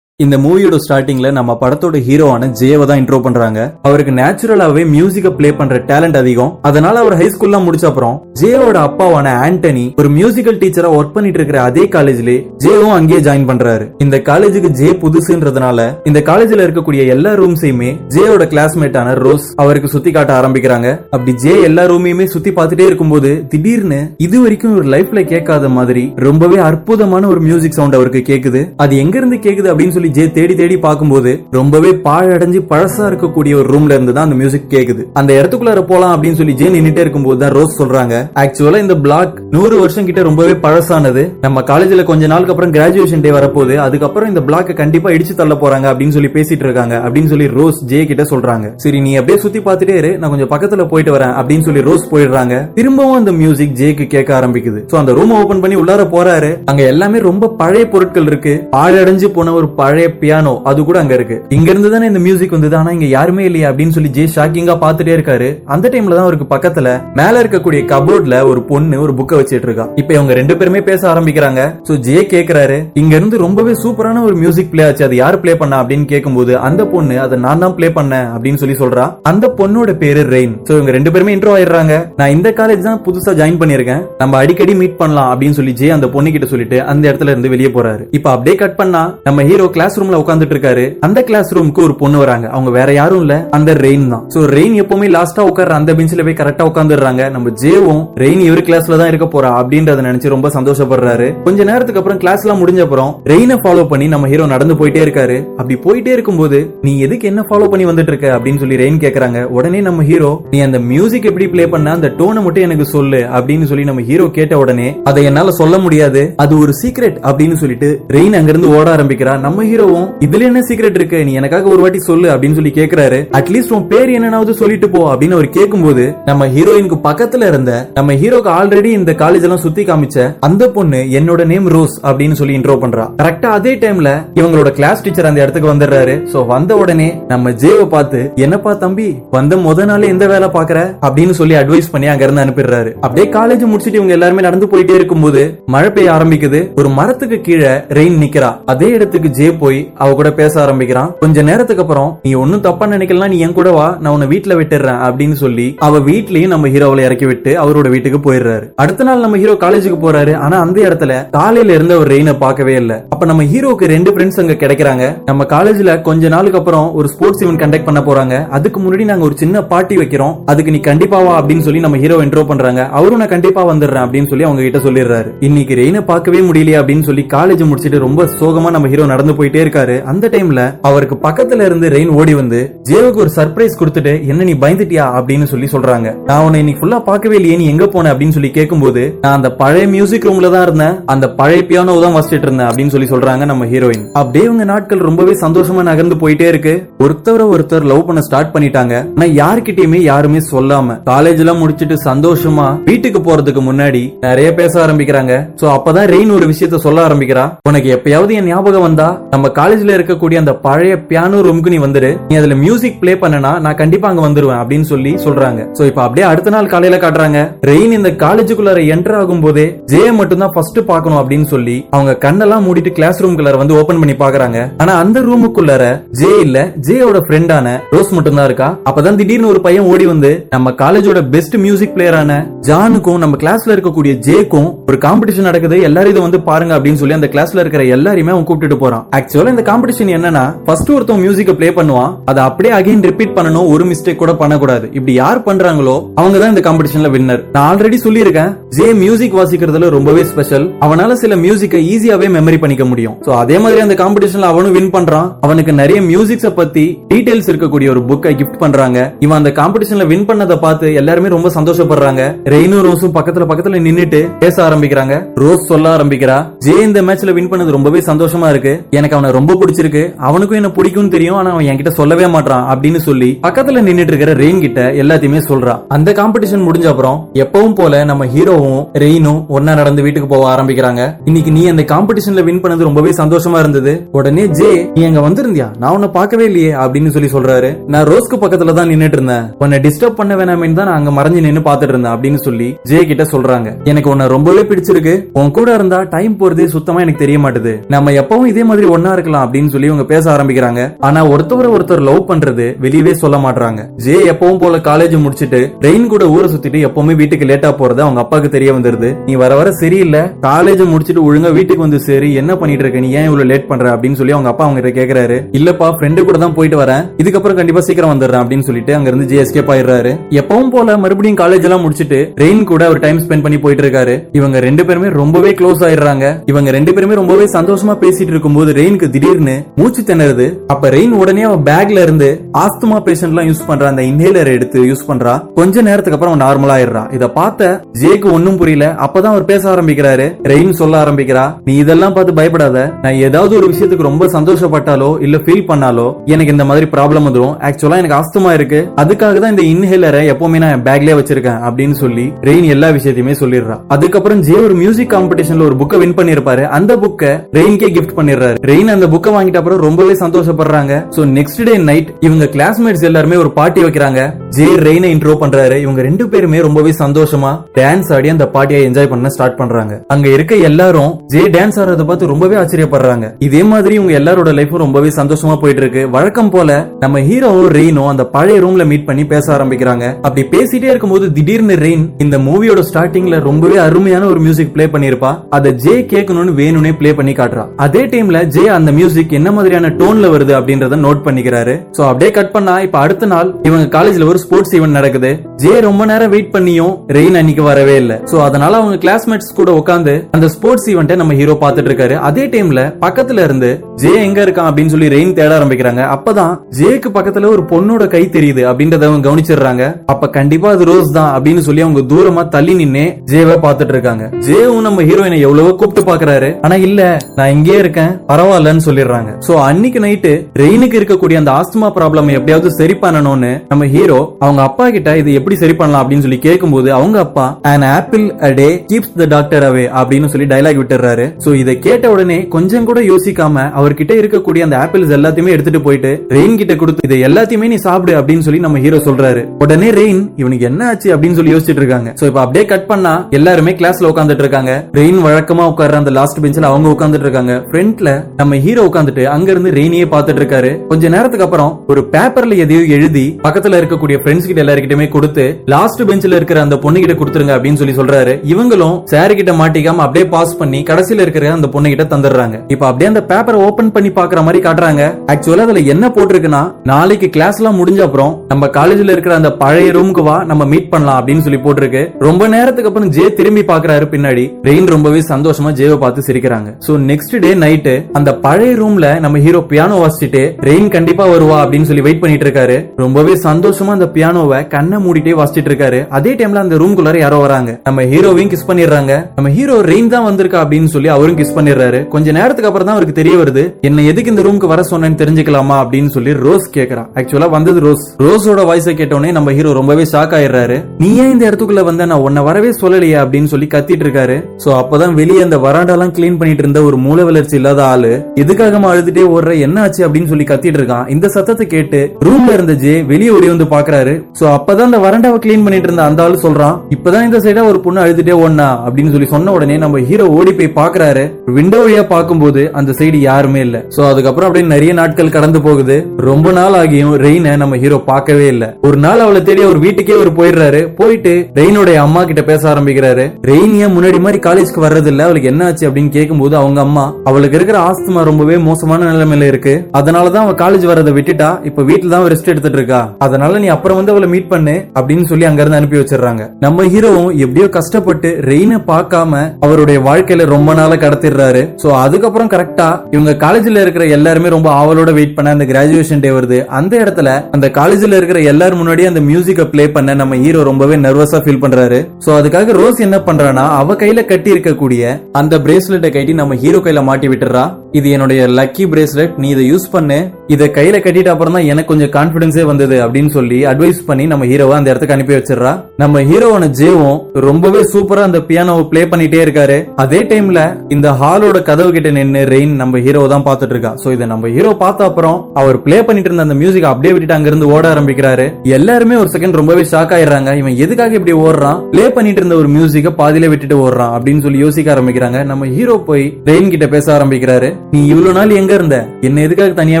இந்த 0.24 0.36
மூவியோட 0.42 0.76
ஸ்டார்டிங்ல 0.82 1.30
நம்ம 1.36 1.54
படத்தோட 1.62 1.96
ஹீரோவான 2.04 2.46
ஜெயவை 2.58 2.84
தான் 2.88 3.00
இன்ட்ரோ 3.00 3.16
பண்றாங்க. 3.24 3.58
அவருக்கு 3.86 4.12
நேச்சுரலாவே 4.18 4.82
மியூசிக்க 4.92 5.30
பிளே 5.38 5.48
பண்ற 5.58 5.78
டேலண்ட் 5.90 6.16
அதிகம். 6.20 6.52
அதனால 6.68 7.00
அவர் 7.02 7.16
ஹைஸ்கூல்லாம் 7.20 7.66
முடிச்ச 7.66 7.84
அப்புறம் 7.88 8.14
ஜெயோட 8.40 8.76
அப்பாவான 8.88 9.32
ஆண்டனி 9.46 9.82
ஒரு 10.00 10.10
மியூசிக்கல் 10.14 10.60
டீச்சரா 10.62 10.92
ஒர்க் 10.98 11.12
பண்ணிட்டு 11.16 11.38
இருக்கிற 11.40 11.58
அதே 11.62 11.84
காலேஜ்ல 11.96 12.36
ஜேவும் 12.64 12.94
அங்கேயே 12.98 13.20
ஜாயின் 13.26 13.46
பண்றாரு. 13.50 13.84
இந்த 14.04 14.20
காலேஜுக்கு 14.30 14.70
ஜே 14.80 14.88
புதுசுன்றதுனால 15.02 15.86
இந்த 16.10 16.22
காலேஜ்ல 16.30 16.64
இருக்கக்கூடிய 16.66 17.04
எல்லா 17.16 17.34
ரூம்ஸையுமே 17.42 17.90
ஜேவோட 18.16 18.46
கிளாஸ்மேட்டான 18.54 19.14
ரோஸ் 19.26 19.50
அவருக்கு 19.64 19.92
சுத்தி 19.96 20.12
காட்ட 20.16 20.34
ஆரம்பிக்கிறாங்க. 20.40 20.88
அப்படி 21.10 21.34
ஜே 21.44 21.54
எல்லா 21.68 21.86
ரூமையுமே 21.92 22.28
சுத்தி 22.36 22.52
பார்த்துட்டே 22.60 22.88
இருக்கும்போது 22.90 23.32
திடீர்னு 23.48 24.00
இது 24.28 24.42
வரைக்கும் 24.46 24.78
ஒரு 24.80 24.88
லைஃப்ல 24.96 25.26
கேட்காத 25.34 25.74
மாதிரி 25.76 26.06
ரொம்பவே 26.28 26.60
அற்புதமான 26.70 27.26
ஒரு 27.34 27.42
மியூசிக் 27.50 27.78
சவுண்ட் 27.80 28.00
அவருக்கு 28.00 28.24
கேக்குது. 28.32 28.64
அது 28.86 28.96
எங்க 29.04 29.16
இருந்து 29.22 29.42
கேக்குது 29.48 29.70
அப்படின்னு 29.74 29.96
சொல்லி 29.98 30.04
சொல்லி 30.06 30.18
ஜே 30.18 30.24
தேடி 30.36 30.54
தேடி 30.60 30.76
பார்க்கும்போது 30.86 31.30
ரொம்பவே 31.58 31.90
பாழடைஞ்சு 32.06 32.60
பழசா 32.70 33.04
இருக்கக்கூடிய 33.10 33.52
ஒரு 33.60 33.68
ரூம்ல 33.74 33.96
இருந்து 33.96 34.12
தான் 34.16 34.26
அந்த 34.28 34.36
மியூசிக் 34.40 34.68
கேக்குது. 34.74 35.02
அந்த 35.20 35.30
இடத்துக்குள்ளார 35.38 35.80
போலாம் 35.90 36.12
அப்படின்னு 36.14 36.38
சொல்லி 36.40 36.54
ஜே 36.60 36.66
நின்னுட்டே 36.74 37.02
இருக்கும்போது 37.04 37.38
தான் 37.42 37.54
ரோஸ் 37.58 37.78
சொல்றாங்க. 37.80 38.14
ஆக்சுவலா 38.42 38.80
இந்த 38.84 38.96
பிளாக் 39.04 39.34
நூறு 39.54 39.74
வருஷம் 39.82 40.06
கிட்ட 40.08 40.22
ரொம்பவே 40.28 40.54
பழசானது. 40.64 41.22
நம்ம 41.44 41.64
காலேஜ்ல 41.70 42.04
கொஞ்ச 42.10 42.26
நாளுக்கு 42.32 42.54
அப்புறம் 42.54 42.74
கிராஜுவேஷன் 42.76 43.24
டே 43.26 43.32
வரப்போகுது. 43.38 43.76
அதுக்கப்புறம் 43.86 44.30
இந்த 44.32 44.42
பிளாக்க 44.48 44.78
கண்டிப்பா 44.82 45.10
இடிச்சு 45.16 45.36
தள்ள 45.40 45.56
போறாங்க 45.62 45.88
அப்படின்னு 45.92 46.16
சொல்லி 46.18 46.30
பேசிட்டு 46.36 46.66
இருக்காங்க 46.68 46.94
அப்படின்னு 47.06 47.32
சொல்லி 47.32 47.48
ரோஸ் 47.58 47.80
ஜே 47.92 48.00
கிட்ட 48.12 48.26
சொல்றாங்க. 48.32 48.68
சரி 48.84 49.00
நீ 49.06 49.12
அப்படியே 49.20 49.40
சுத்தி 49.44 49.62
பார்த்துட்டே 49.68 49.96
இரு. 50.02 50.12
நான் 50.18 50.32
கொஞ்சம் 50.34 50.52
பக்கத்துல 50.54 50.88
போயிட்டு 50.92 51.14
வரேன் 51.16 51.34
அப்படின்னு 51.40 51.66
சொல்லி 51.68 51.84
ரோஸ் 51.88 52.06
போயிடுறாங்க. 52.14 52.54
திரும்பவும் 52.78 53.18
அந்த 53.20 53.34
மியூசிக் 53.42 53.76
ஜேக்கு 53.82 54.06
கேட்க 54.14 54.30
ஆரம்பிக்குது. 54.40 54.82
சோ 54.92 54.96
அந்த 55.02 55.12
ரூம் 55.20 55.34
ஓபன் 55.40 55.62
பண்ணி 55.64 55.78
உள்ளார 55.82 56.02
போறாரு. 56.16 56.52
அங்க 56.70 56.82
எல்லாமே 56.92 57.18
ரொம்ப 57.28 57.52
பழைய 57.62 57.84
பொருட்கள் 57.94 58.28
இருக்கு. 58.30 58.54
பாழடைஞ்சு 58.76 59.28
போன 59.36 59.52
ஒரு 59.58 59.68
பழைய 59.80 59.95
பியானோ 60.20 60.52
அது 60.70 60.84
கூட 60.84 60.98
அங்க 61.02 61.14
இருக்கு. 61.14 61.36
இங்க 61.56 61.70
இருந்து 61.70 61.90
தானே 61.94 62.06
இந்த 62.06 62.18
மியூசிக் 62.26 62.54
வந்தது 62.56 62.76
ஆனா 62.76 62.90
இங்க 62.96 63.08
யாருமே 63.16 63.44
இல்லையா 63.44 63.70
அப்படின்னு 63.70 63.94
சொல்லி 63.96 64.08
ஜே 64.08 64.24
ஷாக்கிங்கா 64.36 64.76
பாத்துட்டே 64.84 65.12
இருக்காரு. 65.16 65.48
அந்த 65.74 65.88
டைம்ல 65.92 66.16
தான் 66.18 66.26
அவருக்கு 66.26 66.46
பக்கத்துல 66.54 66.88
மேல 67.20 67.42
இருக்கக்கூடிய 67.42 67.82
கபோர்ட்ல 67.92 68.46
ஒரு 68.50 68.62
பொண்ணு 68.70 69.00
ஒரு 69.04 69.12
புக்கை 69.18 69.38
வச்சிட்டு 69.40 69.66
இருக்கா. 69.68 69.86
இப்ப 70.00 70.10
இவங்க 70.16 70.34
ரெண்டு 70.40 70.56
பேருமே 70.56 70.82
பேச 70.90 71.02
ஆரம்பிக்கிறாங்க. 71.12 71.60
சோ 71.88 71.94
ஜே 72.08 72.16
கேக்குறாரு 72.34 72.78
இங்க 73.02 73.16
இருந்து 73.16 73.38
ரொம்பவே 73.44 73.72
சூப்பரான 73.82 74.22
ஒரு 74.28 74.36
மியூசிக் 74.42 74.70
பிளே 74.72 74.84
ஆச்சு. 74.86 75.04
அது 75.04 75.16
யாரு 75.16 75.38
பிளே 75.44 75.54
பண்ணா? 75.62 75.82
அப்படின்னு 75.82 76.06
கேட்கும்போது 76.12 76.58
அந்த 76.68 76.86
பொண்ணு 76.86 77.20
அதை 77.24 77.38
நான் 77.46 77.62
தான் 77.64 77.74
பிளே 77.78 77.88
பண்ணேன் 77.98 78.28
அப்படின்னு 78.34 78.62
சொல்லி 78.62 78.76
சொல்றா. 78.82 79.06
அந்த 79.32 79.54
பொண்ணோட 79.58 79.92
பேரு 80.02 80.22
ரெயின் 80.36 80.54
சோ 80.68 80.72
இவங்க 80.76 80.92
ரெண்டு 80.98 81.12
பேருமே 81.14 81.34
இன்ட்ரோ 81.36 81.54
ஆயிடுறாங்க. 81.56 81.94
நான் 82.20 82.34
இந்த 82.36 82.48
காலேஜ் 82.60 82.86
தான் 82.88 83.00
புதுசா 83.06 83.32
ஜாயின் 83.40 83.60
பண்ணிருக்கேன் 83.60 84.02
நம்ம 84.22 84.36
அடிக்கடி 84.42 84.74
மீட் 84.80 84.96
பண்ணலாம் 85.02 85.30
அப்படின்னு 85.32 85.58
சொல்லி 85.58 85.72
ஜே 85.80 85.88
அந்த 85.96 86.06
பொண்ணு 86.14 86.30
கிட்ட 86.34 86.46
சொல்லிட்டு 86.52 86.78
அந்த 86.92 87.04
இடத்துல 87.10 87.32
இருந்து 87.34 87.52
வெளியே 87.54 87.70
போறாரு. 87.76 88.02
இப்ப 88.10 88.30
அப்படியே 88.34 88.56
கட் 88.62 88.76
பண்ணா 88.80 89.02
நம்ம 89.26 89.42
ஹீரோ 89.50 89.66
கிளாஸ் 89.74 89.85
ரூம்ல 89.94 90.20
உட்காந்துட்டு 90.22 90.54
இருக்காரு 90.56 90.84
அந்த 91.06 91.22
கிளாஸ் 91.28 91.50
ரூமுக்கு 91.56 91.82
ஒரு 91.86 91.94
பொண்ணு 92.02 92.18
வராங்க. 92.18 92.46
அவங்க 92.48 92.70
வேற 92.78 92.88
யாரும் 92.92 93.20
இல்ல. 93.24 93.34
அந்த 93.58 93.70
ரெயின் 93.84 94.08
தான். 94.12 94.24
சோ 94.34 94.38
ரெயின் 94.56 94.74
எப்பவுமே 94.82 95.08
லாஸ்டா 95.16 95.44
உட்கார்ற 95.50 95.74
அந்த 95.80 95.92
பெஞ்சில 95.98 96.24
போய் 96.28 96.38
கரெக்டா 96.40 96.64
உட்காந்துடுறாங்க 96.70 97.30
நம்ம 97.36 97.52
ஜேவும் 97.62 98.02
ரெயின் 98.22 98.42
இவரு 98.48 98.62
கிளாஸ்ல 98.68 98.98
தான் 99.00 99.10
இருக்க 99.12 99.28
போறா 99.34 99.50
அப்படின்றத 99.60 100.04
நினைச்சு 100.08 100.34
ரொம்ப 100.34 100.50
சந்தோஷப்படுறாரு. 100.56 101.28
கொஞ்ச 101.46 101.64
நேரத்துக்கு 101.70 102.00
அப்புறம் 102.02 102.20
கிளாஸ் 102.24 102.44
எல்லாம் 102.44 102.60
முடிஞ்ச 102.62 102.80
அப்புறம் 102.86 103.10
ரெயினை 103.32 103.58
ஃபாலோ 103.64 103.84
பண்ணி 103.92 104.08
நம்ம 104.14 104.28
ஹீரோ 104.32 104.46
நடந்து 104.54 104.74
போயிட்டே 104.80 105.02
இருக்காரு. 105.06 105.36
அப்படி 105.58 105.76
போயிட்டே 105.86 106.12
இருக்கும்போது 106.16 106.60
நீ 106.86 106.98
எதுக்கு 107.06 107.28
என்ன 107.32 107.44
ஃபாலோ 107.48 107.68
பண்ணி 107.72 107.86
வந்துட்டு 107.90 108.12
இருக்க 108.14 108.28
அப்படின்னு 108.36 108.60
சொல்லி 108.62 108.76
ரெயின் 108.84 109.00
கேக்குறாங்க. 109.04 109.40
உடனே 109.58 109.80
நம்ம 109.88 110.02
ஹீரோ 110.10 110.32
நீ 110.50 110.60
அந்த 110.66 110.78
மியூசிக் 110.92 111.28
எப்படி 111.30 111.48
பிளே 111.54 111.66
பண்ண 111.74 111.92
அந்த 111.96 112.08
டோனை 112.18 112.42
மட்டும் 112.46 112.66
எனக்கு 112.68 112.86
சொல்லு. 112.94 113.20
அப்படின்னு 113.36 113.68
சொல்லி 113.70 113.84
நம்ம 113.90 114.02
ஹீரோ 114.10 114.26
கேட்ட 114.38 114.54
உடனே 114.62 114.88
அதை 115.10 115.24
என்னால 115.30 115.50
சொல்ல 115.60 115.78
முடியாது. 115.84 116.22
அது 116.44 116.52
ஒரு 116.62 116.72
சீக்ரெட் 116.80 117.18
அப்படின்னு 117.28 117.56
சொல்லிட்டு 117.62 117.88
ரெயின் 118.16 118.36
அங்கிருந்து 118.38 118.72
ஓட 118.76 118.86
ஆரம்பிக்கிறா. 118.96 119.32
நம்ம 119.44 119.64
ஹீரோ 119.70 119.75
ஹீரோவும் 119.76 120.10
இதுல 120.24 120.44
என்ன 120.48 120.60
சீக்ரெட் 120.68 120.98
இருக்கு? 120.98 121.18
நீ 121.28 121.32
எனக்காக 121.38 121.68
ஒரு 121.72 121.80
வாட்டி 121.80 121.98
சொல்லு 122.06 122.26
அப்படின்னு 122.32 122.56
சொல்லி 122.58 122.70
கேக்குறாரு. 122.76 123.18
அட்லீஸ்ட் 123.38 123.72
உன் 123.76 123.86
பேர் 123.90 124.10
என்னன்னாவது 124.16 124.52
சொல்லிட்டு 124.60 124.88
போ 124.94 125.00
அப்படின்னு 125.12 125.36
அவர் 125.38 125.48
கேட்கும்போது 125.56 126.04
நம்ம 126.28 126.46
ஹீரோயினுக்கு 126.54 126.98
பக்கத்துல 127.08 127.48
இருந்த 127.52 127.72
நம்ம 127.98 128.14
ஹீரோக்கு 128.22 128.50
ஆல்ரெடி 128.58 128.90
இந்த 128.98 129.12
காலேஜ் 129.22 129.44
எல்லாம் 129.46 129.62
சுத்தி 129.64 129.82
காமிச்ச 129.88 130.26
அந்த 130.48 130.64
பொண்ணு 130.76 131.00
என்னோட 131.18 131.44
நேம் 131.50 131.66
ரோஸ் 131.74 131.96
அப்படின்னு 132.08 132.38
சொல்லி 132.40 132.54
இன்ட்ரோ 132.58 132.76
பண்றா. 132.84 133.04
கரெக்டா 133.22 133.50
அதே 133.58 133.74
டைம்ல 133.82 134.12
இவங்களோட 134.40 134.70
கிளாஸ் 134.78 135.02
டீச்சர் 135.06 135.28
அந்த 135.30 135.42
இடத்துக்கு 135.44 135.72
வந்துடுறாரு. 135.72 136.14
சோ 136.32 136.46
வந்த 136.52 136.72
உடனே 136.84 137.08
நம்ம 137.32 137.52
ஜேவை 137.64 137.86
பார்த்து 137.96 138.22
என்னப்பா 138.46 138.74
தம்பி 138.84 139.08
வந்த 139.36 139.56
முத 139.66 139.88
நாள் 139.92 140.08
எந்த 140.12 140.26
வேலை 140.32 140.50
பாக்குற 140.56 140.78
அப்படின்னு 141.08 141.36
சொல்லி 141.40 141.56
அட்வைஸ் 141.62 141.92
பண்ணி 141.96 142.10
அங்க 142.14 142.26
இருந்து 142.28 142.44
அனுப்பிடுறாரு. 142.44 142.92
அப்படியே 143.04 143.26
காலேஜ் 143.38 143.68
முடிச்சிட்டு 143.72 144.00
இவங்க 144.00 144.16
எல்லாருமே 144.18 144.46
நடந்து 144.48 144.70
போயிட்டே 144.72 144.96
இருக்கும்போது 145.00 145.44
மழை 145.76 145.92
பெய்ய 145.98 146.16
ஆரம்பிக்குது. 146.16 146.62
ஒரு 146.80 146.88
மரத்துக்கு 147.00 147.40
கீழே 147.50 147.74
ரெயின் 148.00 148.18
நிக்கிறா. 148.24 148.52
அதே 148.74 148.90
இடத்துக்கு 148.96 149.28
ஜே 149.40 149.46
போய் 149.52 149.64
போய் 149.66 149.80
அவ 150.02 150.10
கூட 150.20 150.32
பேச 150.40 150.54
ஆரம்பிக்கிறான். 150.64 151.12
கொஞ்ச 151.24 151.42
நேரத்துக்கு 151.50 151.84
அப்புறம் 151.86 152.10
நீ 152.26 152.32
ஒன்னும் 152.44 152.64
தப்பா 152.68 152.84
நினைக்கலாம் 152.94 153.32
நீ 153.34 153.40
என் 153.46 153.58
கூட 153.58 153.70
வா 153.78 153.88
நான் 154.02 154.12
உன்னை 154.16 154.30
வீட்டுல 154.32 154.54
விட்டுறேன் 154.58 155.00
அப்படின்னு 155.06 155.36
சொல்லி 155.44 155.68
அவ 155.86 155.98
வீட்லயும் 156.08 156.52
நம்ம 156.54 156.68
ஹீரோவில 156.74 157.06
இறக்கி 157.08 157.26
விட்டு 157.30 157.52
அவரோட 157.62 157.88
வீட்டுக்கு 157.94 158.18
போயிடுறாரு. 158.26 158.66
அடுத்த 158.82 159.04
நாள் 159.08 159.22
நம்ம 159.24 159.38
ஹீரோ 159.42 159.54
காலேஜுக்கு 159.64 159.98
போறாரு. 160.04 160.32
ஆனா 160.44 160.56
அந்த 160.64 160.78
இடத்துல 160.88 161.12
காலையில 161.36 161.74
இருந்து 161.78 161.94
அவர் 161.96 162.10
ரெயினை 162.14 162.34
பார்க்கவே 162.44 162.74
இல்ல. 162.82 162.92
அப்ப 163.14 163.26
நம்ம 163.30 163.44
ஹீரோக்கு 163.52 163.90
ரெண்டு 163.94 164.10
ஃப்ரெண்ட்ஸ் 164.14 164.40
அங்க 164.42 164.56
கிடைக்கிறாங்க. 164.62 165.04
நம்ம 165.30 165.44
காலேஜ்ல 165.54 165.94
கொஞ்ச 166.08 166.28
நாளுக்கு 166.34 166.60
அப்புறம் 166.60 166.88
ஒரு 166.98 167.08
ஸ்போர்ட்ஸ் 167.14 167.44
இவன் 167.44 167.60
கண்டக்ட் 167.62 167.88
பண்ண 167.88 168.02
போறாங்க. 168.08 168.34
அதுக்கு 168.58 168.80
முன்னாடி 168.84 169.06
நாங்க 169.10 169.26
ஒரு 169.28 169.36
சின்ன 169.42 169.62
பார்ட்டி 169.72 169.96
வைக்கிறோம். 170.02 170.34
அதுக்கு 170.52 170.74
நீ 170.76 170.80
கண்டிப்பா 170.90 171.20
வா 171.26 171.34
அப்படின்னு 171.40 171.66
சொல்லி 171.68 171.84
நம்ம 171.86 172.00
ஹீரோ 172.04 172.18
இன்ட்ரோ 172.26 172.44
பண்றாங்க. 172.50 172.82
அவரும் 173.00 173.22
நான் 173.22 173.32
கண்டிப்பா 173.34 173.64
வந்துடுறேன் 173.72 174.04
அப்படின்னு 174.06 174.30
சொல்லி 174.32 174.48
அவங்க 174.48 174.62
கிட்ட 174.66 174.80
சொல்லிடுறாரு. 174.86 175.30
இன்னைக்கு 175.48 175.74
ரெயினை 175.82 176.02
பார்க்கவே 176.12 176.42
முடியலையா 176.50 176.80
அப்படின்னு 176.82 177.08
சொல்லி 177.10 177.24
காலேஜ் 177.36 177.64
முடிச்சிட்டு 177.70 178.04
ரொம்ப 178.06 178.28
சோகமா 178.40 178.70
நம்ம 178.76 178.88
ஹீரோ 178.94 179.06
நடந்து 179.14 179.36
போய் 179.40 179.45
போயிட்டே 179.46 179.64
இருக்காரு. 179.64 179.94
அந்த 180.10 180.26
டைம்ல 180.34 180.60
அவருக்கு 180.88 181.16
பக்கத்துல 181.26 181.64
இருந்து 181.68 181.86
ரெயின் 181.96 182.12
ஓடி 182.18 182.32
வந்து 182.40 182.60
ஜேவுக்கு 182.88 183.22
ஒரு 183.24 183.30
சர்ப்ரைஸ் 183.38 183.78
கொடுத்துட்டு 183.80 184.12
என்ன 184.30 184.44
நீ 184.48 184.54
பயந்துட்டியா? 184.62 185.04
அப்படின்னு 185.18 185.46
சொல்லி 185.52 185.68
சொல்றாங்க. 185.74 186.08
நான் 186.28 186.44
உன்னை 186.46 186.60
இன்னைக்கு 186.62 186.82
ஃபுல்லா 186.82 186.98
பார்க்கவே 187.08 187.36
இல்லையே 187.40 187.56
நீ 187.60 187.66
எங்க 187.72 187.86
போன? 187.94 188.12
அப்படின்னு 188.12 188.36
சொல்லி 188.36 188.50
கேட்கும்போது 188.58 189.02
நான் 189.24 189.36
அந்த 189.38 189.50
பழைய 189.60 189.86
மியூசிக் 189.94 190.26
ரூம்ல 190.28 190.50
தான் 190.54 190.64
இருந்தேன். 190.68 190.96
அந்த 191.14 191.26
பழைய 191.40 191.62
பியானோ 191.70 191.94
தான் 192.04 192.16
வசிச்சிட்டு 192.18 192.48
இருந்தேன் 192.48 192.68
அப்படின்னு 192.70 192.94
சொல்லி 192.94 193.08
சொல்றாங்க 193.12 193.44
நம்ம 193.52 193.66
ஹீரோயின் 193.72 194.04
அப்படியே 194.20 194.44
இவங்க 194.48 194.66
நாட்கள் 194.72 195.06
ரொம்பவே 195.08 195.34
சந்தோஷமா 195.44 195.84
நகர்ந்து 195.90 196.18
போயிட்டே 196.22 196.48
இருக்கு. 196.52 196.74
ஒருத்தர 197.04 197.46
ஒருத்தர் 197.54 197.88
லவ் 197.92 198.06
பண்ண 198.08 198.20
ஸ்டார்ட் 198.28 198.52
பண்ணிட்டாங்க. 198.56 198.94
ஆனா 199.16 199.28
யாருக்கிட்டயுமே 199.42 200.00
யாருமே 200.10 200.42
சொல்லாம 200.52 200.98
காலேஜ் 201.12 201.42
எல்லாம் 201.44 201.62
முடிச்சிட்டு 201.64 201.98
சந்தோஷமா 202.08 202.66
வீட்டுக்கு 202.90 203.22
போறதுக்கு 203.28 203.62
முன்னாடி 203.70 204.02
நிறைய 204.26 204.48
பேச 204.60 204.72
ஆரம்பிக்கிறாங்க. 204.86 205.32
சோ 205.60 205.66
அப்பதான் 205.76 206.10
ரெயின் 206.14 206.34
ஒரு 206.38 206.46
விஷயத்த 206.52 206.82
சொல்ல 206.86 206.98
ஆரம்பிக்கிறா. 207.08 207.46
உனக்கு 207.68 207.88
எப்பயாவது 207.96 208.32
என் 208.38 208.50
ஞாபகம் 208.52 208.86
வந்தா 208.86 209.08
நம்ம 209.36 209.48
காலேஜ்ல 209.56 209.94
இருக்கக்கூடிய 209.96 210.36
அந்த 210.40 210.52
பழைய 210.66 210.92
பியானோ 211.08 211.38
ரூமுக்கு 211.46 211.72
நீ 211.72 211.78
வந்துரு. 211.84 212.10
நீ 212.28 212.34
அதுல 212.40 212.54
மியூசிக் 212.62 213.00
பிளே 213.00 213.12
பண்ணனா 213.22 213.50
நான் 213.64 213.76
கண்டிப்பா 213.80 214.06
அங்க 214.10 214.22
வந்துருவேன் 214.26 214.60
அப்படின்னு 214.60 214.86
சொல்லி 214.90 215.12
சொல்றாங்க. 215.24 215.60
சோ 215.78 215.82
இப்ப 215.90 216.00
அப்படியே 216.04 216.24
அடுத்த 216.28 216.52
நாள் 216.54 216.70
காலையில 216.74 216.98
காட்டுறாங்க. 217.02 217.40
ரெயின் 217.70 217.92
இந்த 217.96 218.10
காலேஜுக்குள்ளார 218.22 218.82
என்டர் 218.94 219.16
ஆகும் 219.18 219.42
போதே 219.44 219.64
ஜே 219.92 220.00
மட்டும் 220.20 220.42
தான் 220.44 220.52
ஃபர்ஸ்ட் 220.54 220.80
பார்க்கணும் 220.90 221.20
அப்படின்னு 221.22 221.48
சொல்லி 221.52 221.76
அவங்க 221.96 222.12
கண்ணெல்லாம் 222.24 222.64
மூடிட்டு 222.66 222.92
கிளாஸ் 222.98 223.20
ரூம்குள்ளார 223.24 223.60
வந்து 223.62 223.76
ஓபன் 223.80 224.00
பண்ணி 224.02 224.14
பாக்குறாங்க 224.22 224.62
ஆனா 224.84 224.94
அந்த 225.02 225.20
ரூமுக்குள்ளார 225.28 225.84
ஜே 226.20 226.30
இல்ல 226.46 226.62
ஜேயோட 226.88 227.20
ஃப்ரெண்டான 227.26 227.74
ரோஸ் 227.96 228.14
மட்டும் 228.18 228.40
தான் 228.40 228.48
இருக்கா? 228.50 228.70
அப்பதான் 228.88 229.20
திடீர்னு 229.20 229.52
ஒரு 229.52 229.62
பையன் 229.66 229.90
ஓடி 229.92 230.06
வந்து 230.12 230.32
நம்ம 230.56 230.74
காலேஜோட 230.82 231.22
பெஸ்ட் 231.36 231.58
மியூசிக் 231.66 231.94
பிளேயரான 231.98 232.40
ஜானுக்கும் 232.70 233.20
நம்ம 233.24 233.40
கிளாஸ்ல 233.44 233.76
இருக்கக்கூடிய 233.76 234.14
ஜேக்கும் 234.28 234.70
ஒரு 234.88 235.00
காம்படிஷன் 235.06 235.48
நடக்குது. 235.50 235.78
எல்லாரும் 235.90 236.14
இதை 236.14 236.24
வந்து 236.28 236.42
பாருங்க 236.50 236.74
அப்படின்னு 236.78 237.02
சொல்லி 237.04 237.18
அந்த 237.20 237.30
கிளாஸ்ல 237.36 237.62
இருக்கிற 237.66 237.84
எல்லாரையுமே 237.98 238.34
அவன் 238.36 238.48
கூப்பிட்டுட்டு 238.48 238.82
போறான். 238.86 239.06
ஆக்சுவலா 239.26 239.52
இந்த 239.54 239.62
காம்படிஷன் 239.68 240.10
என்னன்னா 240.16 240.42
ஃபர்ஸ்ட் 240.66 240.90
ஒருத்தன் 240.94 241.20
மியூசிக்க 241.22 241.52
ப்ளே 241.60 241.68
பண்ணுவான் 241.76 242.10
அதை 242.30 242.40
அப்படியே 242.48 242.72
அகைன் 242.76 243.00
ரிப்பீட் 243.08 243.32
பண்ணணும் 243.38 243.70
ஒரு 243.72 243.84
மிஸ்டேக் 243.88 244.20
கூட 244.20 244.32
பண்ணக்கூடாது. 244.42 244.86
இப்படி 244.96 245.12
யார் 245.22 245.40
பண்றாங்களோ 245.48 245.94
அவங்க 246.20 246.36
தான் 246.42 246.52
இந்த 246.52 246.62
காம்படிஷன்ல 246.66 247.08
வின்னர் 247.14 247.42
நான் 247.54 247.66
ஆல்ரெடி 247.70 247.98
சொல்லியிருக்கேன் 248.04 248.50
ஜே 248.76 248.86
மியூசிக் 249.00 249.34
வாசிக்கிறதுல 249.38 249.88
ரொம்பவே 249.94 250.22
ஸ்பெஷல் 250.30 250.66
அவனால 250.86 251.16
சில 251.22 251.38
மியூசிக்கை 251.44 251.80
ஈஸியாவே 251.94 252.28
மெமரி 252.36 252.60
பண்ணிக்க 252.64 252.86
முடியும். 252.90 253.16
சோ 253.26 253.32
அதே 253.40 253.56
மாதிரி 253.64 253.82
அந்த 253.86 253.96
காம்படிஷன்ல 254.02 254.50
அவனும் 254.52 254.76
வின் 254.76 254.92
பண்றான். 254.96 255.26
அவனுக்கு 255.48 255.74
நிறைய 255.80 255.98
மியூசிக்ஸ 256.10 256.52
பத்தி 256.60 256.84
டீடைல்ஸ் 257.10 257.50
இருக்கக்கூடிய 257.52 257.90
ஒரு 257.94 258.04
புக்கை 258.12 258.34
கிஃப்ட் 258.42 258.62
பண்றாங்க. 258.62 258.98
இவன் 259.26 259.38
அந்த 259.40 259.52
காம்படிஷன்ல 259.60 260.06
வின் 260.12 260.26
பண்ணதை 260.30 260.58
பார்த்து 260.66 260.94
எல்லாருமே 261.02 261.34
ரொம்ப 261.36 261.52
சந்தோஷப்படுறாங்க. 261.58 262.22
ரெய்னும் 262.54 262.86
ரோஸும் 262.88 263.16
பக்கத்துல 263.18 263.50
பக்கத்துல 263.50 263.82
நின்னுட்டு 263.88 264.22
பேச 264.44 264.56
ஆரம்பிக்கிறாங்க. 264.68 265.14
ரோஸ் 265.44 265.68
சொல்ல 265.72 265.96
ஆரம்பிக்கிறா. 265.96 266.38
ஜே 266.68 266.78
இந்த 266.88 267.02
மேட்ச்ல 267.10 267.36
வின் 267.40 267.52
பண்ணது 267.54 267.76
ரொம்பவே 267.78 268.02
சந்தோஷமா 268.12 268.48
இருக்கு. 268.54 268.74
எனக்கு 268.98 269.14
அவனை 269.16 269.30
ரொம்ப 269.38 269.56
பிடிச்சிருக்கு. 269.60 270.04
அவனுக்கும் 270.28 270.58
என்ன 270.60 270.70
பிடிக்கும்னு 270.78 271.14
தெரியும் 271.16 271.38
ஆனா 271.40 271.50
அவன் 271.54 271.68
என்கிட்ட 271.70 271.92
சொல்லவே 272.00 272.26
மாட்டான் 272.36 272.64
அப்படின்னு 272.72 273.02
சொல்லி 273.08 273.30
பக்கத்துல 273.46 273.84
நின்னுட்டு 273.88 274.12
இருக்கிற 274.12 274.32
ரெயின் 274.42 274.62
கிட்ட 274.64 274.80
எல்லாத்தையுமே 275.02 275.40
சொல்றான் 275.50 275.82
அந்த 275.96 276.10
காம்படிஷன் 276.20 276.64
முடிஞ்ச 276.68 276.86
அப்புறம் 276.92 277.18
எப்பவும் 277.44 277.76
போல 277.80 278.02
நம்ம 278.10 278.26
ஹீரோவும் 278.34 278.82
ரெயினும் 279.02 279.40
ஒன்னா 279.56 279.72
நடந்து 279.80 280.04
வீட்டுக்கு 280.06 280.28
போக 280.32 280.44
ஆரம்பிக்கிறாங்க. 280.54 281.02
இன்னைக்கு 281.30 281.50
நீ 281.56 281.62
அந்த 281.72 281.82
காம்படிஷன்ல 281.92 282.44
வின் 282.48 282.60
பண்ணது 282.64 282.88
ரொம்பவே 282.88 283.10
சந்தோஷமா 283.20 283.58
இருந்தது. 283.64 283.92
உடனே 284.18 284.44
ஜே 284.58 284.70
நீ 284.94 285.02
அங்க 285.08 285.20
வந்திருந்தியா? 285.28 285.68
நான் 285.82 285.94
உன்னை 285.96 286.08
பார்க்கவே 286.18 286.44
இல்லையே 286.50 286.72
அப்படின்னு 286.82 287.12
சொல்லி 287.16 287.30
சொல்றாரு. 287.34 287.70
நான் 287.94 288.06
ரோஸ்க்கு 288.10 288.36
பக்கத்துல 288.42 288.74
தான் 288.78 288.90
நின்னுட்டு 288.92 289.18
இருந்தேன். 289.18 289.46
உன்னை 289.58 289.78
டிஸ்டர்ப் 289.86 290.18
பண்ண 290.20 290.34
வேணாமே 290.40 290.68
தான் 290.78 290.88
நான் 290.90 290.98
அங்க 291.00 291.12
மறைஞ்சு 291.18 291.44
நின்னு 291.46 291.62
பாத்துட்டு 291.68 291.94
இருந்தேன் 291.94 292.14
அப்படின்னு 292.14 292.40
சொல்லி 292.46 292.68
ஜே 292.90 293.00
கிட்ட 293.10 293.26
சொல்றாங்க. 293.32 293.68
எனக்கு 293.90 294.10
உன்னை 294.10 294.26
ரொம்பவே 294.34 294.62
பிடிச்சிருக்கு. 294.70 295.14
உன் 295.40 295.54
கூட 295.58 295.74
இருந்தா 295.74 295.98
டைம் 296.14 296.34
போறதே 296.40 296.66
சுத்தமா 296.74 297.00
எனக்கு 297.04 297.22
தெரிய 297.24 297.38
மாட்டுது. 297.44 297.72
நம்ம 297.94 298.12
எப்பவும் 298.20 298.50
இதே 298.52 298.64
மாதிரி 298.70 298.86
ஒன்னா 298.96 299.05
இருக்கலாம் 299.12 299.46
அப்படின்னு 299.46 299.68
சொல்லி 299.68 299.86
இவங்க 299.86 300.04
பேச 300.04 300.36
ஆரம்பிக்கிறாங்க. 300.36 300.96
ஆனா 300.98 301.26
ஒருத்தவரை 301.26 301.70
ஒருத்தர் 301.76 302.00
லவ் 302.00 302.30
பண்றது 302.30 302.66
வெளியவே 302.80 303.12
சொல்ல 303.12 303.36
மாட்டாங்க 303.36 303.88
ஜே 303.96 304.16
எப்பவும் 304.30 304.58
போல 304.58 304.76
காலேஜ் 304.76 305.22
முடிச்சிட்டு 305.22 305.72
ரெயின் 305.80 306.06
கூட 306.06 306.28
ஊரை 306.28 306.54
சுத்திட்டு 306.54 306.84
எப்பவுமே 306.88 307.14
வீட்டுக்கு 307.16 307.46
லேட்டா 307.46 307.70
போறது 307.78 308.00
அவங்க 308.06 308.20
அப்பாக்கு 308.20 308.48
தெரிய 308.48 308.72
வந்துருது. 308.72 309.16
நீ 309.26 309.34
வர 309.34 309.54
வர 309.54 309.72
சரியில்லை. 309.72 310.20
காலேஜ் 310.20 310.84
முடிச்சிட்டு 310.86 311.22
ஒழுங்கா 311.26 311.52
வீட்டுக்கு 311.52 311.76
வந்து 311.76 312.00
சரி. 312.00 312.34
என்ன 312.34 312.56
பண்ணிட்டு 312.56 312.82
இருக்க? 312.82 313.00
நீ 313.00 313.10
ஏன் 313.10 313.24
இவ்வளவு 313.24 313.48
லேட் 313.48 313.66
பண்ற? 313.66 313.96
அப்படின்னு 313.96 314.14
சொல்லி 314.14 314.32
அவங்க 314.32 314.48
அப்பா 314.48 314.64
அவங்க 314.64 314.80
கிட்ட 314.80 315.00
கேக்குறாரு. 315.00 315.36
இல்லப்பா 315.52 315.88
ஃப்ரெண்டு 315.96 316.24
கூட 316.24 316.38
தான் 316.38 316.54
போயிட்டு 316.54 316.82
வரேன். 316.82 317.04
இதுக்கப்புறம் 317.22 317.54
கண்டிப்பா 317.54 317.80
சீக்கிரம் 317.80 318.20
வந்துடுறேன் 318.20 318.42
அப்படின்னு 318.42 318.60
சொல்லிட்டு 318.60 318.94
அங்க 318.94 319.08
இருந்து 319.08 319.26
ஜே 319.26 319.42
எஸ்கேப் 319.42 319.72
ஆயிடுறாரு. 319.74 320.18
எப்பவும் 320.30 320.70
போல 320.70 320.96
மறுபடியும் 320.96 321.38
காலேஜ் 321.38 321.62
எல்லாம் 321.62 321.80
முடிச்சிட்டு 321.80 322.32
ரெயின் 322.36 322.64
கூட 322.64 322.84
அவர் 322.86 323.00
டைம் 323.00 323.18
ஸ்பெண்ட் 323.18 323.42
பண்ணி 323.42 323.58
போயிட்டு 323.58 323.84
இருக்காரு. 323.84 324.28
இவங்க 324.32 324.60
ரெண்டு 324.60 324.86
பேருமே 324.86 325.08
ரொம்பவே 325.08 325.50
க்ளோஸ் 325.50 325.84
ஆயிடுறாங்க. 325.88 326.42
இவங்க 326.46 326.70
ரெண்டு 326.70 326.94
பேருமே 326.94 327.14
ரொம்பவே 327.14 327.44
சந்தோஷமா 327.44 327.94
பேசிட்டு 328.04 328.32
இருக்கும்போது 328.34 328.72
ரெயின் 328.72 328.95
ரெயினுக்கு 328.96 329.14
திடீர்னு 329.14 329.54
மூச்சு 329.78 330.02
திணறுது. 330.08 330.44
அப்ப 330.72 330.90
ரெயின் 330.94 331.14
உடனே 331.22 331.42
அவன் 331.48 331.64
பேக்ல 331.68 332.02
இருந்து 332.06 332.28
ஆஸ்துமா 332.62 332.98
பேஷண்ட் 333.06 333.32
எல்லாம் 333.32 333.48
யூஸ் 333.48 333.66
பண்ற. 333.66 333.84
அந்த 333.92 334.02
இன்ஹேலர் 334.10 334.50
எடுத்து 334.52 334.78
யூஸ் 334.90 335.02
பண்றா. 335.08 335.34
கொஞ்ச 335.58 335.82
நேரத்துக்கு 335.88 336.16
அப்புறம் 336.18 336.36
நார்மலா 336.42 336.44
நார்மல் 336.46 336.72
ஆயிடுறான் 336.74 337.08
இத 337.16 337.24
பார்த்த 337.38 337.68
ஜேக்கு 338.02 338.28
ஒண்ணும் 338.36 338.58
புரியல. 338.60 338.86
அப்பதான் 339.06 339.34
அவர் 339.34 339.48
பேச 339.50 339.62
ஆரம்பிக்கிறாரு. 339.72 340.26
ரெயின் 340.52 340.72
சொல்ல 340.80 340.94
ஆரம்பிக்கிறா. 341.02 341.44
நீ 341.66 341.74
இதெல்லாம் 341.82 342.14
பார்த்து 342.16 342.36
பயப்படாத. 342.38 342.84
நான் 343.02 343.20
ஏதாவது 343.26 343.52
ஒரு 343.58 343.66
விஷயத்துக்கு 343.72 344.08
ரொம்ப 344.08 344.26
சந்தோஷப்பட்டாலோ 344.36 345.10
இல்ல 345.26 345.40
ஃபீல் 345.46 345.66
பண்ணாலோ 345.70 346.06
எனக்கு 346.34 346.54
இந்த 346.56 346.66
மாதிரி 346.70 346.88
ப்ராப்ளம் 346.94 347.26
வந்துடும் 347.28 347.54
ஆக்சுவலா 347.68 348.00
எனக்கு 348.02 348.18
ஆஸ்துமா 348.20 348.52
இருக்கு. 348.58 348.80
அதுக்காக 349.02 349.42
தான் 349.44 349.54
இந்த 349.54 349.66
இன்ஹேலரை 349.72 350.22
எப்பவுமே 350.34 350.60
நான் 350.64 350.86
பேக்லயே 350.88 351.18
வச்சிருக்கேன். 351.20 351.60
அப்படின்னு 351.68 351.98
சொல்லி 352.02 352.26
ரெயின் 352.50 352.68
எல்லா 352.76 352.90
விஷயத்தையுமே 352.98 353.36
சொல்லிடுறா. 353.42 353.78
அதுக்கப்புறம் 353.96 354.42
ஜே 354.48 354.56
ஒரு 354.66 354.76
மியூசிக் 354.82 355.12
காம்படிஷன்ல 355.16 355.68
ஒரு 355.70 355.78
புக்கை 355.82 356.00
வின் 356.04 356.18
பண்ணிருப்பாரு 356.20 356.66
அந்த 356.78 356.92
புக்கை 357.04 357.32
ரெயின்கே 357.58 357.90
கிஃப்ட் 357.98 358.16
பண்ணிடுறாரு. 358.18 358.58
ரெயின் 358.72 358.85
அப்படின்னு 358.86 358.98
அந்த 358.98 359.08
புக்கை 359.14 359.30
வாங்கிட்ட 359.34 359.58
அப்புறம் 359.60 359.80
ரொம்பவே 359.86 360.12
சந்தோஷப்படுறாங்க. 360.20 360.92
சோ 361.14 361.20
நெக்ஸ்ட் 361.36 361.60
டே 361.68 361.72
நைட் 361.88 362.10
இவங்க 362.26 362.44
கிளாஸ்மேட்ஸ் 362.54 363.06
எல்லாருமே 363.08 363.36
ஒரு 363.42 363.50
பார்ட்டி 363.56 363.80
வைக்கிறாங்க. 363.84 364.20
ஜே 364.56 364.66
ரெய்னை 364.86 365.08
இன்ட்ரோ 365.14 365.34
பண்றாரு. 365.40 365.76
இவங்க 365.84 366.00
ரெண்டு 366.06 366.24
பேருமே 366.32 366.58
ரொம்பவே 366.66 366.92
சந்தோஷமா 367.00 367.50
டான்ஸ் 367.78 368.10
ஆடி 368.16 368.28
அந்த 368.34 368.46
பார்ட்டியை 368.54 368.80
என்ஜாய் 368.88 369.10
பண்ண 369.12 369.30
ஸ்டார்ட் 369.36 369.56
பண்றாங்க. 369.60 369.94
அங்க 370.14 370.26
இருக்க 370.36 370.54
எல்லாரும் 370.68 371.10
ஜே 371.32 371.42
டான்ஸ் 371.56 371.78
ஆடுறத 371.82 372.04
பார்த்து 372.10 372.30
ரொம்பவே 372.32 372.56
ஆச்சரியப்படுறாங்க. 372.62 373.28
இதே 373.48 373.62
மாதிரி 373.72 373.96
இவங்க 373.98 374.14
எல்லாரோட 374.20 374.52
லைஃபும் 374.58 374.84
ரொம்பவே 374.84 375.10
சந்தோஷமா 375.18 375.56
போயிட்டு 375.64 375.82
இருக்கு 375.84 376.04
வழக்கம் 376.16 376.52
போல 376.54 376.78
நம்ம 377.02 377.22
ஹீரோவும் 377.30 377.70
ரெயினும் 377.78 378.10
அந்த 378.12 378.26
பழைய 378.36 378.60
ரூம்ல 378.66 378.86
மீட் 378.92 379.06
பண்ணி 379.10 379.26
பேச 379.34 379.46
ஆரம்பிக்கிறாங்க. 379.56 380.04
அப்படி 380.26 380.44
பேசிட்டே 380.54 380.90
இருக்கும்போது 380.92 381.28
திடீர்னு 381.38 381.78
ரெயின் 381.86 382.06
இந்த 382.26 382.38
மூவியோட 382.48 382.82
ஸ்டார்டிங்ல 382.92 383.42
ரொம்பவே 383.48 383.78
அருமையான 383.88 384.24
ஒரு 384.34 384.42
மியூசிக் 384.46 384.72
பிளே 384.76 384.88
பண்ணிருப்பா 384.94 385.32
அதை 385.58 385.72
ஜே 385.86 385.96
கேட்கணும்னு 386.14 386.56
வேணும்னே 386.62 386.94
பிளே 387.02 387.12
பண்ணி 387.20 387.36
காட்டுறா. 387.42 387.66
அதே 387.86 388.04
டைம்ல 388.14 388.38
ஜே 388.54 388.64
அந்த 388.78 388.90
மியூசிக் 388.98 389.36
என்ன 389.38 389.50
மாதிரியான 389.56 389.90
டோன்ல 390.00 390.30
வருது 390.34 390.52
அப்படின்றத 390.58 390.98
நோட் 391.06 391.24
பண்ணிக்கிறாரு. 391.26 391.74
சோ 391.96 392.02
அப்படியே 392.10 392.30
கட் 392.38 392.52
பண்ணா 392.56 392.74
இப்ப 392.86 392.98
அடுத்த 393.04 393.30
நாள் 393.34 393.50
இவங்க 393.68 393.86
காலேஜ்ல 393.96 394.28
ஒரு 394.32 394.40
ஸ்போர்ட்ஸ் 394.44 394.74
ஈவென்ட் 394.78 394.98
நடக்குது. 394.98 395.30
ஜே 395.62 395.74
ரொம்ப 395.88 396.04
நேரம் 396.10 396.32
வெயிட் 396.34 396.52
பண்ணியும் 396.56 396.94
ரெயின் 397.18 397.38
அன்னைக்கு 397.40 397.64
வரவே 397.70 397.96
இல்ல. 398.02 398.14
சோ 398.30 398.36
அதனால 398.48 398.72
அவங்க 398.80 398.96
கிளாஸ்மேட்ஸ் 399.04 399.56
கூட 399.58 399.70
உட்காந்து 399.80 400.14
அந்த 400.36 400.46
ஸ்போர்ட்ஸ் 400.56 400.88
ஈவெண்ட்டை 400.92 401.18
நம்ம 401.22 401.34
ஹீரோ 401.40 401.56
பாத்துட்டு 401.64 401.90
இருக்காரு. 401.90 402.16
அதே 402.30 402.44
டைம்ல 402.54 402.82
பக்கத்துல 403.04 403.44
இருந்து 403.48 403.70
ஜே 404.02 404.12
எங்க 404.26 404.38
இருக்கான் 404.46 404.68
அப்படின்னு 404.70 404.94
சொல்லி 404.94 405.08
ரெயின் 405.16 405.34
தேட 405.38 405.52
ஆரம்பிக்கிறாங்க. 405.58 406.02
அப்பதான் 406.16 406.52
ஜேக்கு 406.78 407.10
பக்கத்துல 407.18 407.50
ஒரு 407.54 407.64
பொண்ணோட 407.72 408.06
கை 408.14 408.22
தெரியுது 408.36 408.62
அப்படின்றத 408.70 409.08
அவங்க 409.08 409.28
கவனிச்சிடுறாங்க. 409.28 409.84
அப்ப 410.14 410.30
கண்டிப்பா 410.38 410.70
அது 410.76 410.90
ரோஸ் 410.90 411.10
தான் 411.18 411.30
அப்படின்னு 411.36 411.64
சொல்லி 411.68 411.84
அவங்க 411.86 412.02
தூரமா 412.12 412.44
தள்ளி 412.56 412.74
நின்னே 412.80 413.06
ஜேவை 413.32 413.56
பாத்துட்டு 413.66 413.94
இருக்காங்க. 413.96 414.24
ஜேவும் 414.48 414.86
நம்ம 414.88 415.02
ஹீரோயினை 415.10 415.40
எவ்வளவோ 415.46 415.72
கூப்பிட்டு 415.80 416.04
பாக்குறாரு 416.10 416.50
ஆனா 416.66 416.78
இல்ல 416.88 417.00
நான் 417.38 417.54
இங்கே 417.56 417.76
இருக்கேன் 417.82 418.12
பரவாயில்ல. 418.30 418.65
பரவாயில்லன்னு 418.66 418.86
சொல்லிடுறாங்க. 418.88 419.30
சோ 419.46 419.52
அன்னைக்கு 419.68 419.98
நைட்டு 420.04 420.30
ரெயினுக்கு 420.60 420.98
இருக்கக்கூடிய 421.00 421.36
அந்த 421.40 421.50
ஆஸ்துமா 421.58 421.88
ப்ராப்ளம் 421.98 422.30
எப்படியாவது 422.38 422.68
சரி 422.80 422.94
பண்ணணும்னு 423.04 423.50
நம்ம 423.72 423.86
ஹீரோ 423.94 424.18
அவங்க 424.44 424.60
அப்பா 424.68 424.84
கிட்ட 424.96 425.10
இது 425.20 425.30
எப்படி 425.40 425.56
சரி 425.62 425.74
பண்ணலாம் 425.80 426.02
அப்படின்னு 426.02 426.24
சொல்லி 426.26 426.40
கேட்கும்போது 426.46 426.88
அவங்க 426.98 427.16
அப்பா 427.26 427.46
an 427.72 427.84
apple 427.96 428.24
a 428.48 428.50
day 428.60 428.68
keeps 428.90 429.14
the 429.22 429.28
doctor 429.34 429.66
away 429.68 429.84
அப்படின்னு 430.00 430.30
சொல்லி 430.32 430.48
டைலாக் 430.52 430.80
விட்டுறாரு 430.82 431.26
சோ 431.44 431.52
இதை 431.62 431.74
கேட்ட 431.86 432.06
உடனே 432.14 432.38
கொஞ்சம் 432.56 432.88
கூட 432.90 433.00
யோசிக்காம 433.12 433.64
அவர்கிட்ட 433.80 434.12
இருக்கக்கூடிய 434.22 434.66
அந்த 434.66 434.76
ஆப்பிள்ஸ் 434.84 435.14
எல்லாத்தையுமே 435.18 435.54
எடுத்துட்டு 435.56 435.82
போயிட்டு 435.86 436.12
ரெயின் 436.36 436.58
கிட்ட 436.62 436.76
கொடுத்து 436.82 437.06
இதை 437.08 437.18
எல்லாத்தையுமே 437.28 437.70
நீ 437.74 437.78
சாப்பிடு 437.88 438.14
அப்படின்னு 438.20 438.46
சொல்லி 438.48 438.62
நம்ம 438.66 438.82
ஹீரோ 438.86 439.00
சொல்றாரு. 439.08 439.42
உடனே 439.64 439.90
ரெயின் 440.00 440.22
இவனுக்கு 440.42 440.68
என்ன 440.70 440.82
ஆச்சு? 440.90 441.08
அப்படின்னு 441.14 441.38
சொல்லி 441.38 441.54
யோசிச்சுட்டு 441.54 441.82
இருக்காங்க. 441.82 442.08
சோ 442.20 442.24
இப்ப 442.30 442.40
அப்படியே 442.44 442.64
கட் 442.72 442.88
பண்ணா 442.90 443.14
எல்லாருமே 443.38 443.72
கிளாஸ்ல 443.80 444.10
உட்காந்துட்டு 444.12 444.44
இருக்காங்க. 444.44 444.72
ரெயின் 445.00 445.20
வழக்கமா 445.26 445.64
உட்கார்ற 445.72 445.96
அந்த 446.02 446.12
லாஸ்ட் 446.18 446.40
பெஞ்சில் 446.44 446.68
அவங்க 446.70 446.88
உட்காந்துட்டு 446.94 447.26
இருக்காங்க. 447.26 447.54
ஃப்ரண்ட்ல 447.68 448.10
நம்ம 448.46 448.58
ஹீரோ 448.64 448.82
உட்காந்துட்டு 448.88 449.22
அங்க 449.34 449.48
இருந்து 449.52 449.70
ரெயினியே 449.76 450.06
பாத்துட்டு 450.10 450.40
இருக்காரு. 450.40 450.68
கொஞ்ச 450.90 451.08
நேரத்துக்கு 451.14 451.44
அப்புறம் 451.46 451.70
ஒரு 451.92 452.00
பேப்பர்ல 452.12 452.56
எதையோ 452.64 452.82
எழுதி 452.96 453.24
பக்கத்துல 453.46 453.78
இருக்கக்கூடிய 453.80 454.16
ஃப்ரெண்ட்ஸ் 454.20 454.46
கிட்ட 454.48 454.60
எல்லாருக்கிட்டயுமே 454.64 455.06
கொடுத்து 455.14 455.44
லாஸ்ட் 455.72 456.02
பெஞ்ச்ல 456.08 456.38
இருக்கிற 456.38 456.58
அந்த 456.64 456.76
பொண்ணு 456.84 457.00
கிட்ட 457.02 457.14
கொடுத்துருங்க 457.20 457.52
அப்படின்னு 457.56 457.80
சொல்லி 457.80 457.94
சொல்றாரு. 457.96 458.34
இவங்களும் 458.52 458.94
சாரி 459.12 459.36
கிட்ட 459.38 459.52
மாட்டிக்காம 459.60 460.02
அப்படியே 460.04 460.26
பாஸ் 460.34 460.52
பண்ணி 460.60 460.82
கடைசியில 460.90 461.24
இருக்கிற 461.26 461.48
அந்த 461.56 461.70
பொண்ணு 461.74 461.90
கிட்ட 461.94 462.06
தந்துடுறாங்க. 462.12 462.60
இப்ப 462.74 462.86
அப்படியே 462.90 463.08
அந்த 463.12 463.22
பேப்பரை 463.32 463.58
ஓபன் 463.70 463.90
பண்ணி 463.96 464.12
பாக்குற 464.20 464.44
மாதிரி 464.48 464.60
காட்டுறாங்க. 464.68 465.02
ஆக்சுவலா 465.34 465.66
அதுல 465.66 465.82
என்ன 465.94 466.12
போட்டிருக்குன்னா 466.18 466.62
நாளைக்கு 466.92 467.30
கிளாஸ் 467.38 467.58
எல்லாம் 467.62 467.78
முடிஞ்ச 467.80 468.02
அப்புறம் 468.06 468.32
நம்ம 468.52 468.70
காலேஜ்ல 468.78 469.16
இருக்கிற 469.16 469.34
அந்த 469.40 469.52
பழைய 469.64 469.90
ரூமுக்கு 469.98 470.26
வா 470.28 470.36
நம்ம 470.52 470.68
மீட் 470.74 470.90
பண்ணலாம் 470.94 471.18
அப்படின்னு 471.20 471.46
சொல்லி 471.48 471.60
போட்டிருக்கு. 471.66 472.04
ரொம்ப 472.28 472.48
நேரத்துக்கு 472.54 472.92
அப்புறம் 472.92 473.12
ஜே 473.18 473.26
திரும்பி 473.40 473.64
பாக்குறாரு 473.72 474.08
பின்னாடி. 474.14 474.46
ரெயின் 474.70 474.88
ரொம்பவே 474.94 475.22
சந்தோஷமா 475.34 475.74
ஜேவை 475.82 475.98
பார்த்து 476.06 476.26
சிரிக்கிறாங்க. 476.30 476.70
சோ 476.88 476.94
நெக்ஸ்ட் 477.10 477.38
டே 477.46 477.52
நைட்டு 477.66 477.96
அந்த 478.20 478.30
பழைய 478.44 478.72
ரூம்ல 478.80 479.06
நம்ம 479.24 479.38
ஹீரோ 479.38 479.60
பியானோ 479.70 479.96
வாசிச்சுட்டு 480.02 480.42
ரெயின் 480.68 480.88
கண்டிப்பா 480.88 481.26
வருவா 481.26 481.56
அப்படின்னு 481.62 481.88
சொல்லி 481.88 482.04
வெயிட் 482.06 482.20
பண்ணிட்டு 482.20 482.46
இருக்காரு. 482.46 482.76
ரொம்பவே 482.96 483.34
சந்தோஷமா 483.46 483.92
அந்த 483.96 484.10
பியானோவை 484.14 484.68
கண்ணை 484.68 484.98
மூடிட்டே 485.04 485.34
வாசிச்சிட்டு 485.40 485.70
இருக்காரு. 485.70 486.08
அதே 486.08 486.32
டைம்ல 486.32 486.64
அந்த 486.64 486.76
ரூம்குள்ளார 486.76 487.18
யாரோ 487.18 487.38
வராங்க. 487.38 487.80
நம்ம 487.84 488.02
ஹீரோவையும் 488.02 488.52
கிஸ் 488.52 488.68
பண்ணிடுறாங்க. 488.68 489.12
நம்ம 489.34 489.50
ஹீரோ 489.50 489.80
ரெயின் 489.80 490.08
தான் 490.08 490.26
வந்திருக்கா 490.28 490.58
அப்படின்னு 490.64 490.84
சொல்லி 490.84 491.08
அவரும் 491.08 491.36
கிஸ் 491.36 491.54
பண்ணிடுறாரு. 491.56 492.08
கொஞ்ச 492.08 492.32
நேரத்துக்கு 492.32 492.70
அப்புறம் 492.70 492.86
தான் 492.86 492.96
அவருக்கு 492.96 493.20
தெரிய 493.20 493.36
வருது. 493.36 493.64
என்ன 493.80 494.02
எதுக்கு 494.02 494.30
இந்த 494.30 494.42
ரூமுக்கு 494.42 494.66
வர 494.66 494.82
சொன்னேன்னு 494.90 495.20
தெரிஞ்சுக்கலாமா? 495.22 495.78
அப்படின்னு 495.84 496.06
சொல்லி 496.06 496.32
ரோஸ் 496.32 496.70
கேக்குறா. 496.78 497.04
ஆக்சுவலா 497.18 497.50
வந்தது 497.50 497.80
ரோஸ். 497.80 498.16
ரோஸோட 498.26 498.64
வாய்ஸை 498.70 498.94
கேட்டோடனே 499.02 499.32
நம்ம 499.32 499.52
ஹீரோ 499.52 499.72
ரொம்பவே 499.72 500.02
ஷாக் 500.12 500.36
ஆயிடுறாரு. 500.40 500.84
நீ 500.98 501.16
ஏன் 501.16 501.30
இந்த 501.30 501.50
இடத்துக்குள்ள 501.50 501.84
வந்த? 501.84 502.06
நான் 502.06 502.24
உன்னை 502.28 502.42
வரவே 502.42 502.70
சொல்லலையே 502.82 503.18
அப்படின்னு 503.22 503.44
சொல்லி 503.44 503.66
கத்திட்டு 503.66 504.06
இருக்காரு. 504.06 504.38
சோ 504.64 504.68
அப்பதான் 504.82 505.14
வெளியே 505.14 505.42
அந்த 505.42 505.56
வராண்டாலாம் 505.56 506.14
கிளீன் 506.18 506.38
பண்ணிட்டு 506.38 506.62
இருந்த 506.62 506.82
ஒரு 506.82 506.96
மூல 506.96 507.24
வளர்ச்சி 507.24 507.56
இல்லாத 507.56 507.84
ஆளு 507.84 508.12
எதுக்காகமா 508.42 508.88
அழுதுட்டே 508.92 509.22
ஓடுற? 509.34 509.52
என்ன 509.66 509.80
ஆச்சு 509.80 510.06
அப்படின்னு 510.06 510.28
சொல்லி 510.28 510.44
கத்திட்டு 510.44 510.78
இருக்கான். 510.80 511.08
இந்த 511.08 511.28
சத்தத்தை 511.28 511.66
கேட்டு 511.66 512.00
ரூம்ல 512.26 512.52
இருந்த 512.52 512.72
ஜே 512.72 513.02
வெளியே 513.02 513.30
ஓடி 513.30 513.48
வந்து 513.48 513.64
பாக்குறாரு 513.64 514.14
சோ 514.38 514.44
அப்பதான் 514.56 514.88
அந்த 514.90 514.98
வரண்டாவை 514.98 515.38
கிளீன் 515.44 515.64
பண்ணிட்டு 515.64 515.88
இருந்த 515.88 516.02
அந்த 516.02 516.22
ஆளு 516.22 516.36
சொல்றான் 516.42 516.76
இப்பதான் 516.96 517.24
இந்த 517.24 517.38
சைடா 517.38 517.64
ஒரு 517.68 517.80
பொண்ணு 517.80 518.00
அழுதுட்டே 518.04 518.34
ஓடனா? 518.42 518.68
அப்படின்னு 518.86 519.12
சொல்லி 519.14 519.26
சொன்ன 519.26 519.52
உடனே 519.52 519.76
நம்ம 519.76 519.98
ஹீரோ 519.98 520.26
ஓடி 520.38 520.52
போய் 520.52 520.70
பாக்குறாரு 520.80 521.24
விண்டோ 521.56 521.80
வழியா 521.84 522.02
பாக்கும்போது 522.14 522.70
அந்த 522.70 522.92
சைடு 522.92 523.20
யாருமே 523.20 523.60
இல்ல. 523.60 523.76
சோ 523.96 524.00
அதுக்கப்புறம் 524.10 524.48
அப்படியே 524.48 524.66
நிறைய 524.74 524.92
நாட்கள் 524.92 525.34
கடந்து 525.36 525.60
போகுது. 525.60 525.96
ரொம்ப 526.28 526.52
நாள் 526.52 526.76
ஆகியும் 526.80 527.14
ரெயினை 527.24 527.56
நம்ம 527.56 527.76
ஹீரோ 527.76 527.98
பார்க்கவே 528.10 528.46
இல்ல. 528.46 528.64
ஒரு 528.82 528.96
நாள் 528.96 529.20
அவளை 529.20 529.42
தேடி 529.42 529.62
அவர் 529.62 529.78
வீட்டுக்கே 529.78 530.16
அவர் 530.18 530.32
போயிடுறாரு. 530.38 530.82
போயிட்டு 531.00 531.34
ரெயினுடைய 531.60 531.94
அம்மா 531.94 532.24
கிட்ட 532.24 532.42
பேச 532.42 532.62
ஆரம்பிக்கிறாரு. 532.74 533.26
ரெயின் 533.50 533.74
ஏன் 533.84 533.94
முன்னாடி 533.96 534.20
மாதிரி 534.26 534.40
காலேஜ்க்கு 534.48 534.86
வர்றது 534.86 535.06
இல்ல 535.06 535.24
அவளுக்கு 535.24 535.48
என்ன 535.48 535.64
ஆச்சு 535.64 535.88
அப்படின்னு 535.88 536.08
கேட்கும்போது 536.08 536.56
அவங்க 536.56 536.80
அம்மா 536.80 537.04
அவளுக்கு 537.24 537.56
இருக்கிற 537.56 537.78
ஆஸ்துமா 537.88 538.15
ரொம்பவே 538.24 538.56
மோசமான 538.56 539.12
நிலைமையில 539.12 539.46
இருக்கு. 539.52 539.74
அதனாலதான் 539.92 540.44
அவ 540.46 540.54
காலேஜ் 540.62 540.86
வரதை 540.90 541.12
விட்டுட்டா 541.16 541.48
இப்ப 541.64 541.82
வீட்டுல 541.82 542.08
தான் 542.08 542.26
ரெஸ்ட் 542.32 542.50
எடுத்துட்டு 542.52 542.78
இருக்கா? 542.78 543.00
அதனால 543.18 543.58
நீ 543.58 543.66
அப்புறம் 543.66 543.96
வந்து 543.96 544.12
அவளை 544.12 544.28
மீட் 544.28 544.48
பண்ணு 544.48 544.74
அப்படின்னு 544.98 545.24
சொல்லி 545.24 545.44
அங்க 545.44 545.60
இருந்து 545.60 545.76
அனுப்பி 545.76 545.98
வச்சிடறாங்க. 545.98 546.50
நம்ம 546.60 546.84
ஹீரோவும் 546.84 547.30
எப்படியோ 547.44 547.68
கஷ்டப்பட்டு 547.68 548.28
ரெயினை 548.50 548.78
பார்க்காம 548.92 549.52
அவருடைய 549.60 550.00
வாழ்க்கையில 550.00 550.44
ரொம்ப 550.44 550.74
நாளா 550.74 550.96
கடத்திடுறாரு. 551.04 551.62
சோ 551.82 551.88
அதுக்கப்புறம் 552.04 552.50
கரெக்டா 552.54 552.88
இவங்க 553.10 553.32
காலேஜ்ல 553.46 553.80
இருக்கிற 553.80 554.04
எல்லாருமே 554.06 554.48
ரொம்ப 554.48 554.70
ஆவலோட 554.70 555.12
வெயிட் 555.12 555.34
பண்ண 555.34 555.50
அந்த 555.50 555.64
கிராஜுவேஷன் 555.64 556.20
டே 556.20 556.30
வருது. 556.30 556.64
அந்த 556.78 556.96
இடத்துல 557.04 557.28
அந்த 557.50 557.68
காலேஜ்ல 557.78 558.16
இருக்கிற 558.16 558.40
எல்லாரும் 558.40 558.80
முன்னாடி 558.82 559.06
அந்த 559.06 559.20
மியூசிக்கை 559.20 559.64
பிளே 559.70 559.88
பண்ண 559.90 560.14
நம்ம 560.14 560.36
ஹீரோ 560.36 560.62
ரொம்பவே 560.62 560.96
நர்வஸா 560.96 561.40
ஃபீல் 561.44 561.62
பண்றாரு. 561.64 562.00
சோ 562.26 562.30
அதுக்காக 562.40 562.72
ரோஸ் 562.80 563.04
என்ன 563.06 563.18
பண்றானா 563.26 563.64
அவ 563.80 563.94
கையில 563.94 564.24
கட்டி 564.24 564.52
இருக்கக்கூடிய 564.54 565.20
அந்த 565.32 565.58
பிரேஸ்லெட்டை 565.58 566.12
கட்டி 566.12 566.32
நம்ம 566.42 566.54
ஹீரோ 566.54 566.78
கையில 566.78 567.02
மாட்டி 567.04 567.28
விட்டுறா 567.28 567.64
இது 567.92 568.05
என்னுடைய 568.16 568.40
லக்கி 568.58 568.84
பிரேஸ்லெட் 568.92 569.34
நீ 569.42 569.48
இதை 569.54 569.64
யூஸ் 569.72 569.86
பண்ணு. 569.94 570.18
இதை 570.54 570.66
கையில 570.76 570.96
கட்டிட்டு 571.04 571.30
அப்புறம் 571.32 571.56
தான் 571.56 571.68
எனக்கு 571.72 571.90
கொஞ்சம் 571.92 572.12
கான்பிடன்ஸே 572.16 572.64
வந்தது 572.70 572.96
அப்படின்னு 573.04 573.30
சொல்லி 573.36 573.58
அட்வைஸ் 573.70 574.00
பண்ணி 574.08 574.24
நம்ம 574.32 574.44
ஹீரோவை 574.50 574.74
அந்த 574.78 574.90
இடத்துக்கு 574.90 575.16
அனுப்பி 575.16 575.34
வச்சிடறா. 575.36 575.72
நம்ம 576.02 576.22
ஹீரோவான 576.30 576.68
ஜேவும் 576.80 577.18
ரொம்பவே 577.48 577.80
சூப்பரா 577.92 578.22
அந்த 578.28 578.40
பியானோவை 578.50 578.84
பிளே 578.92 579.02
பண்ணிட்டே 579.12 579.40
இருக்காரு. 579.46 579.78
அதே 580.04 580.20
டைம்ல 580.32 580.60
இந்த 580.96 581.10
ஹாலோட 581.22 581.60
கதவு 581.70 581.90
கிட்ட 581.96 582.10
நின்னு 582.18 582.42
ரெயின் 582.54 582.74
நம்ம 582.82 582.98
ஹீரோவை 583.06 583.30
தான் 583.34 583.46
பாத்துட்டு 583.48 583.74
இருக்கா. 583.76 583.92
சோ 584.02 584.12
இதை 584.16 584.26
நம்ம 584.32 584.48
ஹீரோ 584.56 584.72
பார்த்த 584.84 585.10
அப்புறம் 585.10 585.38
அவர் 585.62 585.78
பிளே 585.86 585.98
பண்ணிட்டு 586.08 586.30
இருந்த 586.30 586.46
அந்த 586.48 586.58
மியூசிக் 586.62 586.88
அப்படியே 586.92 587.12
விட்டுட்டு 587.14 587.36
அங்க 587.38 587.50
இருந்து 587.52 587.70
ஓட 587.74 587.84
ஆரம்பிக்கிறாரு. 587.94 588.46
எல்லாருமே 588.78 589.16
ஒரு 589.22 589.30
செகண்ட் 589.34 589.60
ரொம்பவே 589.60 589.82
ஷாக் 589.92 590.14
ஆயிடுறாங்க. 590.18 590.50
இவன் 590.62 590.76
எதுக்காக 590.84 591.14
இப்படி 591.18 591.36
ஓடுறான்? 591.46 591.80
பிளே 591.94 592.06
பண்ணிட்டு 592.16 592.42
இருந்த 592.42 592.56
ஒரு 592.62 592.68
மியூசிக்க 592.76 593.14
பாதியில 593.22 593.50
விட்டுட்டு 593.52 593.78
ஓடுறான் 593.86 594.14
அப்படின்னு 594.16 594.44
சொல்லி 594.46 594.62
யோசிக்க 594.64 594.94
ஆரம்பிக்கிறாங்க. 594.94 595.38
நம்ம 595.50 595.66
ஹீரோ 595.76 595.96
போய் 596.08 596.24
ரெயின் 596.50 596.72
கிட்ட 596.74 596.88
பேச 596.94 597.06
ஆரம்பிக்கிறாரு. 597.18 597.70
நீ 597.96 598.06
இவ்வளவு 598.06 598.32
நாள் 598.32 598.50
எங்க 598.50 598.74
இருந்த? 598.74 598.96
என்ன 599.26 599.40
எதுக்காக 599.40 599.72
தனியா 599.72 600.00